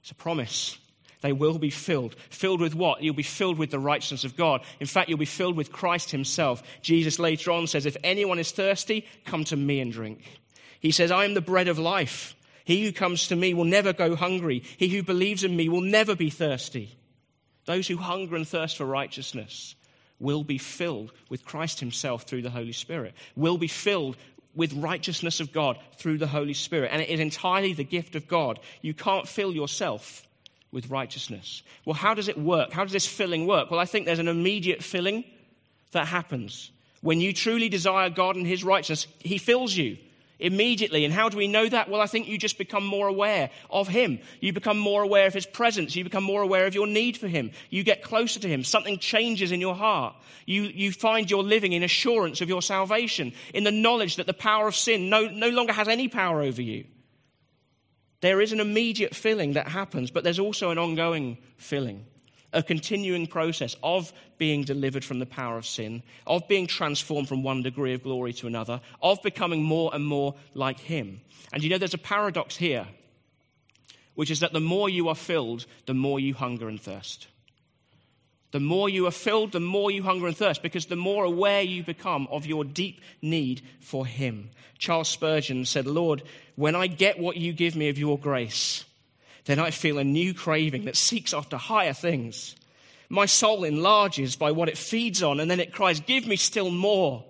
It's 0.00 0.12
a 0.12 0.14
promise 0.14 0.78
they 1.20 1.32
will 1.32 1.58
be 1.58 1.70
filled. 1.70 2.14
Filled 2.30 2.60
with 2.60 2.76
what? 2.76 3.02
You'll 3.02 3.12
be 3.12 3.24
filled 3.24 3.58
with 3.58 3.72
the 3.72 3.80
righteousness 3.80 4.22
of 4.22 4.36
God. 4.36 4.62
In 4.78 4.86
fact, 4.86 5.08
you'll 5.08 5.18
be 5.18 5.24
filled 5.24 5.56
with 5.56 5.72
Christ 5.72 6.12
Himself. 6.12 6.62
Jesus 6.80 7.18
later 7.18 7.50
on 7.50 7.66
says, 7.66 7.86
If 7.86 7.96
anyone 8.04 8.38
is 8.38 8.52
thirsty, 8.52 9.04
come 9.24 9.42
to 9.46 9.56
me 9.56 9.80
and 9.80 9.90
drink. 9.90 10.22
He 10.78 10.92
says, 10.92 11.10
I 11.10 11.24
am 11.24 11.34
the 11.34 11.40
bread 11.40 11.66
of 11.66 11.76
life. 11.76 12.36
He 12.64 12.84
who 12.84 12.92
comes 12.92 13.26
to 13.26 13.34
me 13.34 13.52
will 13.52 13.64
never 13.64 13.92
go 13.92 14.14
hungry. 14.14 14.62
He 14.76 14.86
who 14.86 15.02
believes 15.02 15.42
in 15.42 15.56
me 15.56 15.68
will 15.68 15.80
never 15.80 16.14
be 16.14 16.30
thirsty. 16.30 16.96
Those 17.64 17.88
who 17.88 17.96
hunger 17.96 18.36
and 18.36 18.46
thirst 18.46 18.76
for 18.76 18.86
righteousness 18.86 19.74
will 20.20 20.44
be 20.44 20.58
filled 20.58 21.12
with 21.28 21.44
Christ 21.44 21.80
Himself 21.80 22.22
through 22.22 22.42
the 22.42 22.50
Holy 22.50 22.72
Spirit, 22.72 23.14
will 23.34 23.58
be 23.58 23.66
filled 23.66 24.16
with 24.56 24.72
righteousness 24.72 25.38
of 25.38 25.52
God 25.52 25.78
through 25.98 26.18
the 26.18 26.26
Holy 26.26 26.54
Spirit. 26.54 26.90
And 26.92 27.00
it 27.00 27.08
is 27.08 27.20
entirely 27.20 27.74
the 27.74 27.84
gift 27.84 28.16
of 28.16 28.26
God. 28.26 28.58
You 28.82 28.94
can't 28.94 29.28
fill 29.28 29.54
yourself 29.54 30.26
with 30.72 30.90
righteousness. 30.90 31.62
Well, 31.84 31.94
how 31.94 32.14
does 32.14 32.28
it 32.28 32.38
work? 32.38 32.72
How 32.72 32.82
does 32.82 32.92
this 32.92 33.06
filling 33.06 33.46
work? 33.46 33.70
Well, 33.70 33.78
I 33.78 33.84
think 33.84 34.06
there's 34.06 34.18
an 34.18 34.28
immediate 34.28 34.82
filling 34.82 35.24
that 35.92 36.06
happens. 36.08 36.72
When 37.02 37.20
you 37.20 37.32
truly 37.32 37.68
desire 37.68 38.10
God 38.10 38.36
and 38.36 38.46
His 38.46 38.64
righteousness, 38.64 39.06
He 39.20 39.38
fills 39.38 39.76
you 39.76 39.98
immediately. 40.38 41.04
And 41.04 41.14
how 41.14 41.28
do 41.28 41.36
we 41.36 41.48
know 41.48 41.68
that? 41.68 41.88
Well, 41.88 42.00
I 42.00 42.06
think 42.06 42.28
you 42.28 42.38
just 42.38 42.58
become 42.58 42.84
more 42.84 43.08
aware 43.08 43.50
of 43.70 43.88
Him. 43.88 44.18
You 44.40 44.52
become 44.52 44.78
more 44.78 45.02
aware 45.02 45.26
of 45.26 45.34
His 45.34 45.46
presence. 45.46 45.96
You 45.96 46.04
become 46.04 46.24
more 46.24 46.42
aware 46.42 46.66
of 46.66 46.74
your 46.74 46.86
need 46.86 47.16
for 47.16 47.28
Him. 47.28 47.50
You 47.70 47.82
get 47.82 48.02
closer 48.02 48.40
to 48.40 48.48
Him. 48.48 48.64
Something 48.64 48.98
changes 48.98 49.52
in 49.52 49.60
your 49.60 49.74
heart. 49.74 50.14
You, 50.44 50.62
you 50.62 50.92
find 50.92 51.30
you're 51.30 51.42
living 51.42 51.72
in 51.72 51.82
assurance 51.82 52.40
of 52.40 52.48
your 52.48 52.62
salvation, 52.62 53.32
in 53.54 53.64
the 53.64 53.70
knowledge 53.72 54.16
that 54.16 54.26
the 54.26 54.34
power 54.34 54.68
of 54.68 54.76
sin 54.76 55.10
no, 55.10 55.28
no 55.28 55.48
longer 55.48 55.72
has 55.72 55.88
any 55.88 56.08
power 56.08 56.42
over 56.42 56.62
you. 56.62 56.84
There 58.20 58.40
is 58.40 58.52
an 58.52 58.60
immediate 58.60 59.14
filling 59.14 59.54
that 59.54 59.68
happens, 59.68 60.10
but 60.10 60.24
there's 60.24 60.38
also 60.38 60.70
an 60.70 60.78
ongoing 60.78 61.38
filling, 61.58 62.06
a 62.56 62.62
continuing 62.62 63.26
process 63.26 63.76
of 63.82 64.12
being 64.38 64.64
delivered 64.64 65.04
from 65.04 65.18
the 65.18 65.26
power 65.26 65.58
of 65.58 65.66
sin, 65.66 66.02
of 66.26 66.48
being 66.48 66.66
transformed 66.66 67.28
from 67.28 67.42
one 67.42 67.62
degree 67.62 67.92
of 67.92 68.02
glory 68.02 68.32
to 68.32 68.46
another, 68.46 68.80
of 69.02 69.22
becoming 69.22 69.62
more 69.62 69.90
and 69.94 70.04
more 70.04 70.34
like 70.54 70.80
Him. 70.80 71.20
And 71.52 71.62
you 71.62 71.68
know, 71.68 71.78
there's 71.78 71.94
a 71.94 71.98
paradox 71.98 72.56
here, 72.56 72.88
which 74.14 74.30
is 74.30 74.40
that 74.40 74.54
the 74.54 74.60
more 74.60 74.88
you 74.88 75.08
are 75.08 75.14
filled, 75.14 75.66
the 75.84 75.94
more 75.94 76.18
you 76.18 76.32
hunger 76.32 76.66
and 76.66 76.80
thirst. 76.80 77.28
The 78.52 78.60
more 78.60 78.88
you 78.88 79.06
are 79.06 79.10
filled, 79.10 79.52
the 79.52 79.60
more 79.60 79.90
you 79.90 80.02
hunger 80.02 80.26
and 80.26 80.36
thirst, 80.36 80.62
because 80.62 80.86
the 80.86 80.96
more 80.96 81.24
aware 81.24 81.60
you 81.60 81.82
become 81.82 82.26
of 82.30 82.46
your 82.46 82.64
deep 82.64 83.02
need 83.20 83.60
for 83.80 84.06
Him. 84.06 84.48
Charles 84.78 85.08
Spurgeon 85.08 85.66
said, 85.66 85.86
Lord, 85.86 86.22
when 86.54 86.74
I 86.74 86.86
get 86.86 87.18
what 87.18 87.36
you 87.36 87.52
give 87.52 87.76
me 87.76 87.90
of 87.90 87.98
your 87.98 88.18
grace, 88.18 88.86
then 89.46 89.58
I 89.58 89.70
feel 89.70 89.98
a 89.98 90.04
new 90.04 90.34
craving 90.34 90.84
that 90.84 90.96
seeks 90.96 91.32
after 91.32 91.56
higher 91.56 91.92
things. 91.92 92.56
My 93.08 93.26
soul 93.26 93.64
enlarges 93.64 94.36
by 94.36 94.50
what 94.50 94.68
it 94.68 94.76
feeds 94.76 95.22
on, 95.22 95.40
and 95.40 95.50
then 95.50 95.60
it 95.60 95.72
cries, 95.72 96.00
Give 96.00 96.26
me 96.26 96.36
still 96.36 96.70
more, 96.70 97.24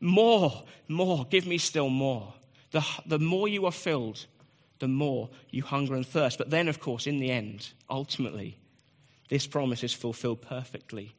more, 0.00 0.62
more, 0.88 1.26
give 1.28 1.46
me 1.46 1.58
still 1.58 1.88
more. 1.88 2.34
The, 2.70 2.84
the 3.06 3.18
more 3.18 3.48
you 3.48 3.64
are 3.66 3.72
filled, 3.72 4.26
the 4.78 4.88
more 4.88 5.30
you 5.50 5.62
hunger 5.62 5.94
and 5.94 6.06
thirst. 6.06 6.36
But 6.36 6.50
then, 6.50 6.68
of 6.68 6.80
course, 6.80 7.06
in 7.06 7.18
the 7.18 7.30
end, 7.30 7.72
ultimately, 7.88 8.58
this 9.30 9.46
promise 9.46 9.82
is 9.82 9.94
fulfilled 9.94 10.42
perfectly 10.42 11.14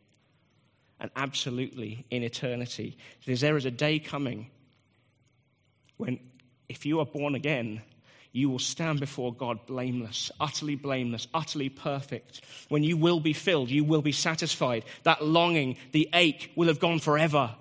and 0.99 1.09
absolutely 1.15 2.05
in 2.11 2.21
eternity. 2.21 2.97
Because 3.19 3.41
there 3.41 3.57
is 3.57 3.65
a 3.65 3.71
day 3.71 3.97
coming 3.97 4.51
when, 5.97 6.19
if 6.69 6.85
you 6.85 6.99
are 6.99 7.05
born 7.05 7.33
again, 7.33 7.81
you 8.35 8.49
will 8.49 8.59
stand 8.59 8.99
before 8.99 9.33
God 9.33 9.65
blameless, 9.65 10.29
utterly 10.41 10.75
blameless, 10.75 11.25
utterly 11.33 11.69
perfect. 11.69 12.41
When 12.67 12.83
you 12.83 12.97
will 12.97 13.21
be 13.21 13.31
filled, 13.31 13.69
you 13.71 13.85
will 13.85 14.01
be 14.01 14.11
satisfied. 14.11 14.83
That 15.03 15.23
longing, 15.23 15.77
the 15.93 16.09
ache 16.13 16.51
will 16.53 16.67
have 16.67 16.81
gone 16.81 16.99
forever, 16.99 17.55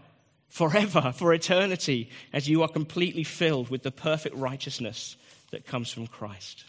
forever, 0.49 1.13
for 1.15 1.33
eternity, 1.33 2.11
as 2.33 2.49
you 2.49 2.63
are 2.63 2.69
completely 2.69 3.23
filled 3.23 3.71
with 3.71 3.85
the 3.85 3.93
perfect 3.93 4.35
righteousness 4.35 5.17
that 5.53 5.65
comes 5.65 5.93
from 5.93 6.09
Christ. 6.09 6.65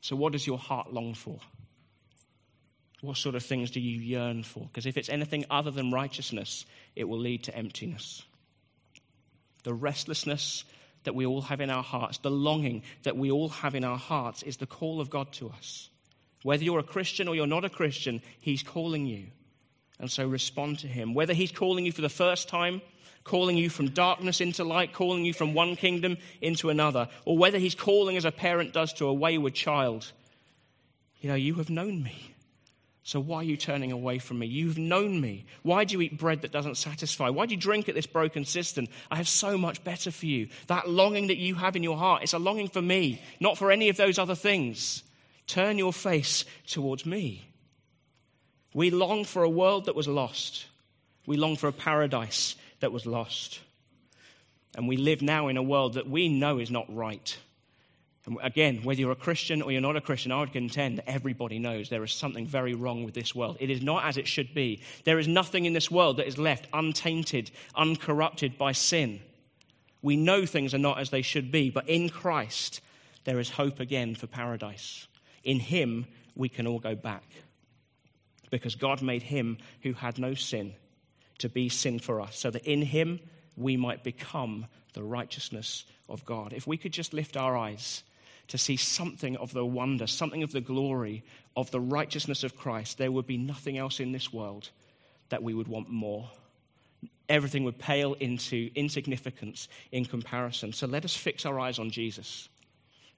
So, 0.00 0.16
what 0.16 0.32
does 0.32 0.48
your 0.48 0.58
heart 0.58 0.92
long 0.92 1.14
for? 1.14 1.38
What 3.02 3.18
sort 3.18 3.36
of 3.36 3.44
things 3.44 3.70
do 3.70 3.78
you 3.78 4.00
yearn 4.00 4.42
for? 4.42 4.64
Because 4.64 4.86
if 4.86 4.96
it's 4.96 5.08
anything 5.08 5.44
other 5.48 5.70
than 5.70 5.92
righteousness, 5.92 6.66
it 6.96 7.04
will 7.04 7.20
lead 7.20 7.44
to 7.44 7.56
emptiness. 7.56 8.24
The 9.62 9.74
restlessness 9.74 10.64
that 11.06 11.14
we 11.14 11.24
all 11.24 11.40
have 11.40 11.60
in 11.60 11.70
our 11.70 11.82
hearts, 11.82 12.18
the 12.18 12.30
longing 12.30 12.82
that 13.04 13.16
we 13.16 13.30
all 13.30 13.48
have 13.48 13.74
in 13.74 13.84
our 13.84 13.96
hearts, 13.96 14.42
is 14.42 14.58
the 14.58 14.66
call 14.66 15.00
of 15.00 15.08
God 15.08 15.32
to 15.32 15.48
us. 15.48 15.88
Whether 16.42 16.64
you're 16.64 16.78
a 16.78 16.84
Christian 16.84 17.26
or 17.26 17.34
you're 17.34 17.46
not 17.46 17.64
a 17.64 17.70
Christian, 17.70 18.20
He's 18.40 18.62
calling 18.62 19.06
you. 19.06 19.28
And 19.98 20.10
so 20.10 20.28
respond 20.28 20.80
to 20.80 20.86
Him. 20.86 21.14
Whether 21.14 21.32
He's 21.32 21.52
calling 21.52 21.86
you 21.86 21.92
for 21.92 22.02
the 22.02 22.08
first 22.08 22.48
time, 22.48 22.82
calling 23.24 23.56
you 23.56 23.70
from 23.70 23.88
darkness 23.88 24.40
into 24.40 24.62
light, 24.62 24.92
calling 24.92 25.24
you 25.24 25.32
from 25.32 25.54
one 25.54 25.76
kingdom 25.76 26.18
into 26.40 26.70
another, 26.70 27.08
or 27.24 27.38
whether 27.38 27.58
He's 27.58 27.74
calling 27.74 28.16
as 28.16 28.24
a 28.24 28.32
parent 28.32 28.72
does 28.72 28.92
to 28.94 29.06
a 29.06 29.14
wayward 29.14 29.54
child, 29.54 30.12
you 31.20 31.28
know, 31.28 31.34
you 31.34 31.54
have 31.54 31.70
known 31.70 32.02
me. 32.02 32.35
So 33.06 33.20
why 33.20 33.36
are 33.36 33.44
you 33.44 33.56
turning 33.56 33.92
away 33.92 34.18
from 34.18 34.40
me? 34.40 34.48
You've 34.48 34.78
known 34.78 35.20
me. 35.20 35.46
Why 35.62 35.84
do 35.84 35.92
you 35.92 36.00
eat 36.00 36.18
bread 36.18 36.42
that 36.42 36.50
doesn't 36.50 36.74
satisfy? 36.74 37.28
Why 37.28 37.46
do 37.46 37.54
you 37.54 37.60
drink 37.60 37.88
at 37.88 37.94
this 37.94 38.04
broken 38.04 38.44
cistern? 38.44 38.88
I 39.12 39.14
have 39.14 39.28
so 39.28 39.56
much 39.56 39.84
better 39.84 40.10
for 40.10 40.26
you. 40.26 40.48
That 40.66 40.90
longing 40.90 41.28
that 41.28 41.36
you 41.36 41.54
have 41.54 41.76
in 41.76 41.84
your 41.84 41.96
heart, 41.96 42.24
it's 42.24 42.32
a 42.32 42.38
longing 42.40 42.66
for 42.66 42.82
me, 42.82 43.22
not 43.38 43.58
for 43.58 43.70
any 43.70 43.90
of 43.90 43.96
those 43.96 44.18
other 44.18 44.34
things. 44.34 45.04
Turn 45.46 45.78
your 45.78 45.92
face 45.92 46.44
towards 46.66 47.06
me. 47.06 47.48
We 48.74 48.90
long 48.90 49.24
for 49.24 49.44
a 49.44 49.48
world 49.48 49.84
that 49.84 49.94
was 49.94 50.08
lost. 50.08 50.66
We 51.26 51.36
long 51.36 51.54
for 51.54 51.68
a 51.68 51.72
paradise 51.72 52.56
that 52.80 52.90
was 52.90 53.06
lost. 53.06 53.60
And 54.76 54.88
we 54.88 54.96
live 54.96 55.22
now 55.22 55.46
in 55.46 55.56
a 55.56 55.62
world 55.62 55.94
that 55.94 56.10
we 56.10 56.28
know 56.28 56.58
is 56.58 56.72
not 56.72 56.92
right. 56.92 57.38
And 58.26 58.38
again, 58.42 58.80
whether 58.82 59.00
you're 59.00 59.12
a 59.12 59.16
Christian 59.16 59.62
or 59.62 59.70
you're 59.70 59.80
not 59.80 59.96
a 59.96 60.00
Christian, 60.00 60.32
I 60.32 60.40
would 60.40 60.52
contend 60.52 60.98
that 60.98 61.08
everybody 61.08 61.58
knows 61.60 61.88
there 61.88 62.02
is 62.02 62.12
something 62.12 62.46
very 62.46 62.74
wrong 62.74 63.04
with 63.04 63.14
this 63.14 63.34
world. 63.34 63.56
It 63.60 63.70
is 63.70 63.82
not 63.82 64.04
as 64.04 64.16
it 64.16 64.26
should 64.26 64.52
be. 64.52 64.82
There 65.04 65.20
is 65.20 65.28
nothing 65.28 65.64
in 65.64 65.72
this 65.72 65.90
world 65.90 66.16
that 66.16 66.26
is 66.26 66.36
left 66.36 66.66
untainted, 66.72 67.52
uncorrupted 67.76 68.58
by 68.58 68.72
sin. 68.72 69.20
We 70.02 70.16
know 70.16 70.44
things 70.44 70.74
are 70.74 70.78
not 70.78 70.98
as 70.98 71.10
they 71.10 71.22
should 71.22 71.52
be, 71.52 71.70
but 71.70 71.88
in 71.88 72.08
Christ, 72.08 72.80
there 73.24 73.38
is 73.38 73.48
hope 73.48 73.78
again 73.78 74.16
for 74.16 74.26
paradise. 74.26 75.06
In 75.44 75.60
Him, 75.60 76.06
we 76.34 76.48
can 76.48 76.66
all 76.66 76.80
go 76.80 76.96
back. 76.96 77.24
Because 78.50 78.74
God 78.74 79.02
made 79.02 79.22
Him 79.22 79.58
who 79.82 79.92
had 79.92 80.18
no 80.18 80.34
sin 80.34 80.74
to 81.38 81.48
be 81.48 81.68
sin 81.68 82.00
for 82.00 82.20
us, 82.20 82.36
so 82.36 82.50
that 82.50 82.64
in 82.64 82.82
Him 82.82 83.20
we 83.56 83.76
might 83.76 84.02
become 84.02 84.66
the 84.94 85.02
righteousness 85.02 85.84
of 86.08 86.24
God. 86.24 86.52
If 86.52 86.66
we 86.66 86.76
could 86.76 86.92
just 86.92 87.12
lift 87.12 87.36
our 87.36 87.56
eyes 87.56 88.02
to 88.48 88.58
see 88.58 88.76
something 88.76 89.36
of 89.36 89.52
the 89.52 89.66
wonder, 89.66 90.06
something 90.06 90.42
of 90.42 90.52
the 90.52 90.60
glory 90.60 91.24
of 91.56 91.70
the 91.70 91.80
righteousness 91.80 92.44
of 92.44 92.56
Christ, 92.56 92.98
there 92.98 93.10
would 93.10 93.26
be 93.26 93.38
nothing 93.38 93.78
else 93.78 93.98
in 93.98 94.12
this 94.12 94.32
world 94.32 94.70
that 95.28 95.42
we 95.42 95.54
would 95.54 95.68
want 95.68 95.88
more. 95.88 96.30
everything 97.28 97.64
would 97.64 97.78
pale 97.78 98.14
into 98.14 98.70
insignificance 98.74 99.68
in 99.92 100.04
comparison. 100.04 100.72
So 100.72 100.86
let 100.86 101.04
us 101.04 101.16
fix 101.16 101.46
our 101.46 101.58
eyes 101.58 101.78
on 101.78 101.90
Jesus. 101.90 102.48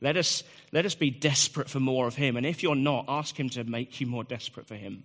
Let 0.00 0.16
us, 0.16 0.44
let 0.72 0.86
us 0.86 0.94
be 0.94 1.10
desperate 1.10 1.68
for 1.68 1.80
more 1.80 2.06
of 2.06 2.14
Him. 2.14 2.36
And 2.36 2.46
if 2.46 2.62
you're 2.62 2.76
not, 2.76 3.06
ask 3.08 3.38
Him 3.38 3.50
to 3.50 3.64
make 3.64 4.00
you 4.00 4.06
more 4.06 4.24
desperate 4.24 4.66
for 4.66 4.76
Him. 4.76 5.04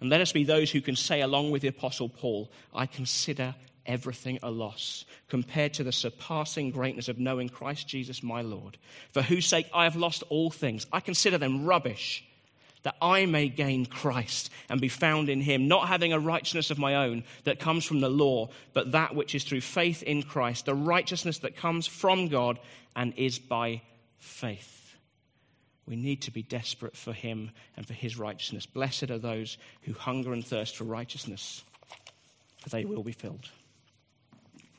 And 0.00 0.10
let 0.10 0.20
us 0.20 0.32
be 0.32 0.44
those 0.44 0.70
who 0.70 0.80
can 0.80 0.94
say, 0.94 1.22
along 1.22 1.50
with 1.50 1.62
the 1.62 1.68
Apostle 1.68 2.08
Paul, 2.08 2.50
I 2.72 2.86
consider 2.86 3.54
everything 3.88 4.38
a 4.42 4.50
loss 4.50 5.04
compared 5.28 5.74
to 5.74 5.82
the 5.82 5.92
surpassing 5.92 6.70
greatness 6.70 7.08
of 7.08 7.18
knowing 7.18 7.48
Christ 7.48 7.88
Jesus 7.88 8.22
my 8.22 8.42
Lord, 8.42 8.78
for 9.12 9.22
whose 9.22 9.46
sake 9.46 9.66
I 9.74 9.84
have 9.84 9.96
lost 9.96 10.22
all 10.28 10.50
things. 10.50 10.86
I 10.92 11.00
consider 11.00 11.38
them 11.38 11.64
rubbish 11.64 12.24
that 12.84 12.96
I 13.02 13.26
may 13.26 13.48
gain 13.48 13.86
Christ 13.86 14.50
and 14.68 14.80
be 14.80 14.88
found 14.88 15.28
in 15.28 15.40
him, 15.40 15.68
not 15.68 15.88
having 15.88 16.12
a 16.12 16.18
righteousness 16.18 16.70
of 16.70 16.78
my 16.78 16.94
own 16.94 17.24
that 17.44 17.58
comes 17.58 17.84
from 17.84 18.00
the 18.00 18.08
law, 18.08 18.50
but 18.72 18.92
that 18.92 19.14
which 19.14 19.34
is 19.34 19.44
through 19.44 19.62
faith 19.62 20.02
in 20.02 20.22
Christ, 20.22 20.66
the 20.66 20.74
righteousness 20.74 21.38
that 21.38 21.56
comes 21.56 21.86
from 21.86 22.28
God 22.28 22.58
and 22.94 23.12
is 23.16 23.38
by 23.38 23.82
faith. 24.18 24.96
We 25.86 25.96
need 25.96 26.22
to 26.22 26.30
be 26.30 26.42
desperate 26.42 26.96
for 26.96 27.12
him 27.12 27.50
and 27.76 27.86
for 27.86 27.94
his 27.94 28.18
righteousness. 28.18 28.66
Blessed 28.66 29.10
are 29.10 29.18
those 29.18 29.56
who 29.82 29.94
hunger 29.94 30.32
and 30.32 30.46
thirst 30.46 30.76
for 30.76 30.84
righteousness, 30.84 31.64
for 32.58 32.68
they 32.68 32.84
will 32.84 33.02
be 33.02 33.12
filled. 33.12 33.48